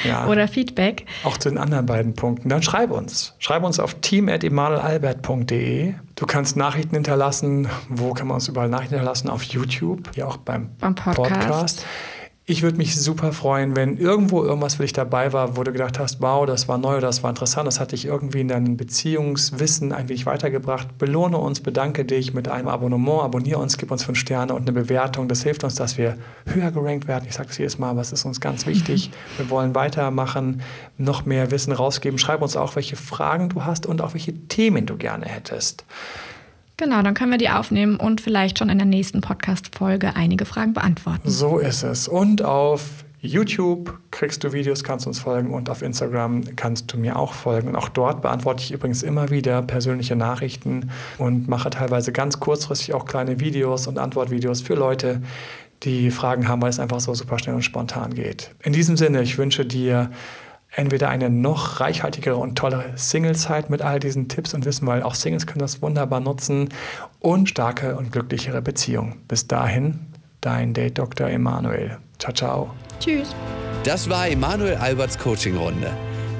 [0.05, 0.26] Ja.
[0.28, 1.07] Oder Feedback.
[1.22, 2.49] Auch zu den anderen beiden Punkten.
[2.49, 3.34] Dann schreib uns.
[3.38, 5.95] Schreib uns auf team.emanuelalbert.de.
[6.16, 7.68] Du kannst Nachrichten hinterlassen.
[7.88, 9.28] Wo kann man uns überall Nachrichten hinterlassen?
[9.28, 11.30] Auf YouTube, hier auch beim, beim Podcast.
[11.30, 11.86] Podcast.
[12.53, 15.98] Ich würde mich super freuen, wenn irgendwo irgendwas für dich dabei war, wo du gedacht
[15.98, 18.76] hast, wow, das war neu oder das war interessant, das hat dich irgendwie in deinem
[18.76, 20.98] Beziehungswissen ein wenig weitergebracht.
[20.98, 24.72] Belohne uns, bedanke dich mit einem Abonnement, abonniere uns, gib uns fünf Sterne und eine
[24.72, 25.28] Bewertung.
[25.28, 27.24] Das hilft uns, dass wir höher gerankt werden.
[27.26, 29.11] Ich sage das jedes Mal, aber es ist uns ganz wichtig.
[29.38, 30.61] Wir wollen weitermachen,
[30.98, 32.18] noch mehr Wissen rausgeben.
[32.18, 35.86] Schreib uns auch, welche Fragen du hast und auch welche Themen du gerne hättest.
[36.76, 40.72] Genau, dann können wir die aufnehmen und vielleicht schon in der nächsten Podcast-Folge einige Fragen
[40.72, 41.28] beantworten.
[41.28, 42.08] So ist es.
[42.08, 47.16] Und auf YouTube kriegst du Videos, kannst uns folgen und auf Instagram kannst du mir
[47.16, 47.68] auch folgen.
[47.68, 52.94] Und auch dort beantworte ich übrigens immer wieder persönliche Nachrichten und mache teilweise ganz kurzfristig
[52.94, 55.22] auch kleine Videos und Antwortvideos für Leute,
[55.84, 58.50] die Fragen haben, weil es einfach so super schnell und spontan geht.
[58.62, 60.10] In diesem Sinne, ich wünsche dir
[60.74, 65.14] entweder eine noch reichhaltigere und tollere Singlezeit mit all diesen Tipps und Wissen, weil auch
[65.14, 66.70] Singles können das wunderbar nutzen
[67.20, 69.20] und starke und glücklichere Beziehungen.
[69.28, 70.00] Bis dahin,
[70.40, 71.28] dein Date Dr.
[71.28, 71.98] Emanuel.
[72.18, 72.70] Ciao, ciao.
[73.00, 73.34] Tschüss.
[73.84, 75.90] Das war Emanuel Alberts Coaching-Runde.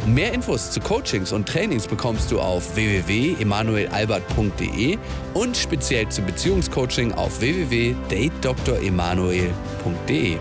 [0.06, 4.98] Mehr Infos zu Coachings und Trainings bekommst du auf www.emanuelalbert.de
[5.34, 10.38] und speziell zum Beziehungscoaching auf www.datedremanuel.de.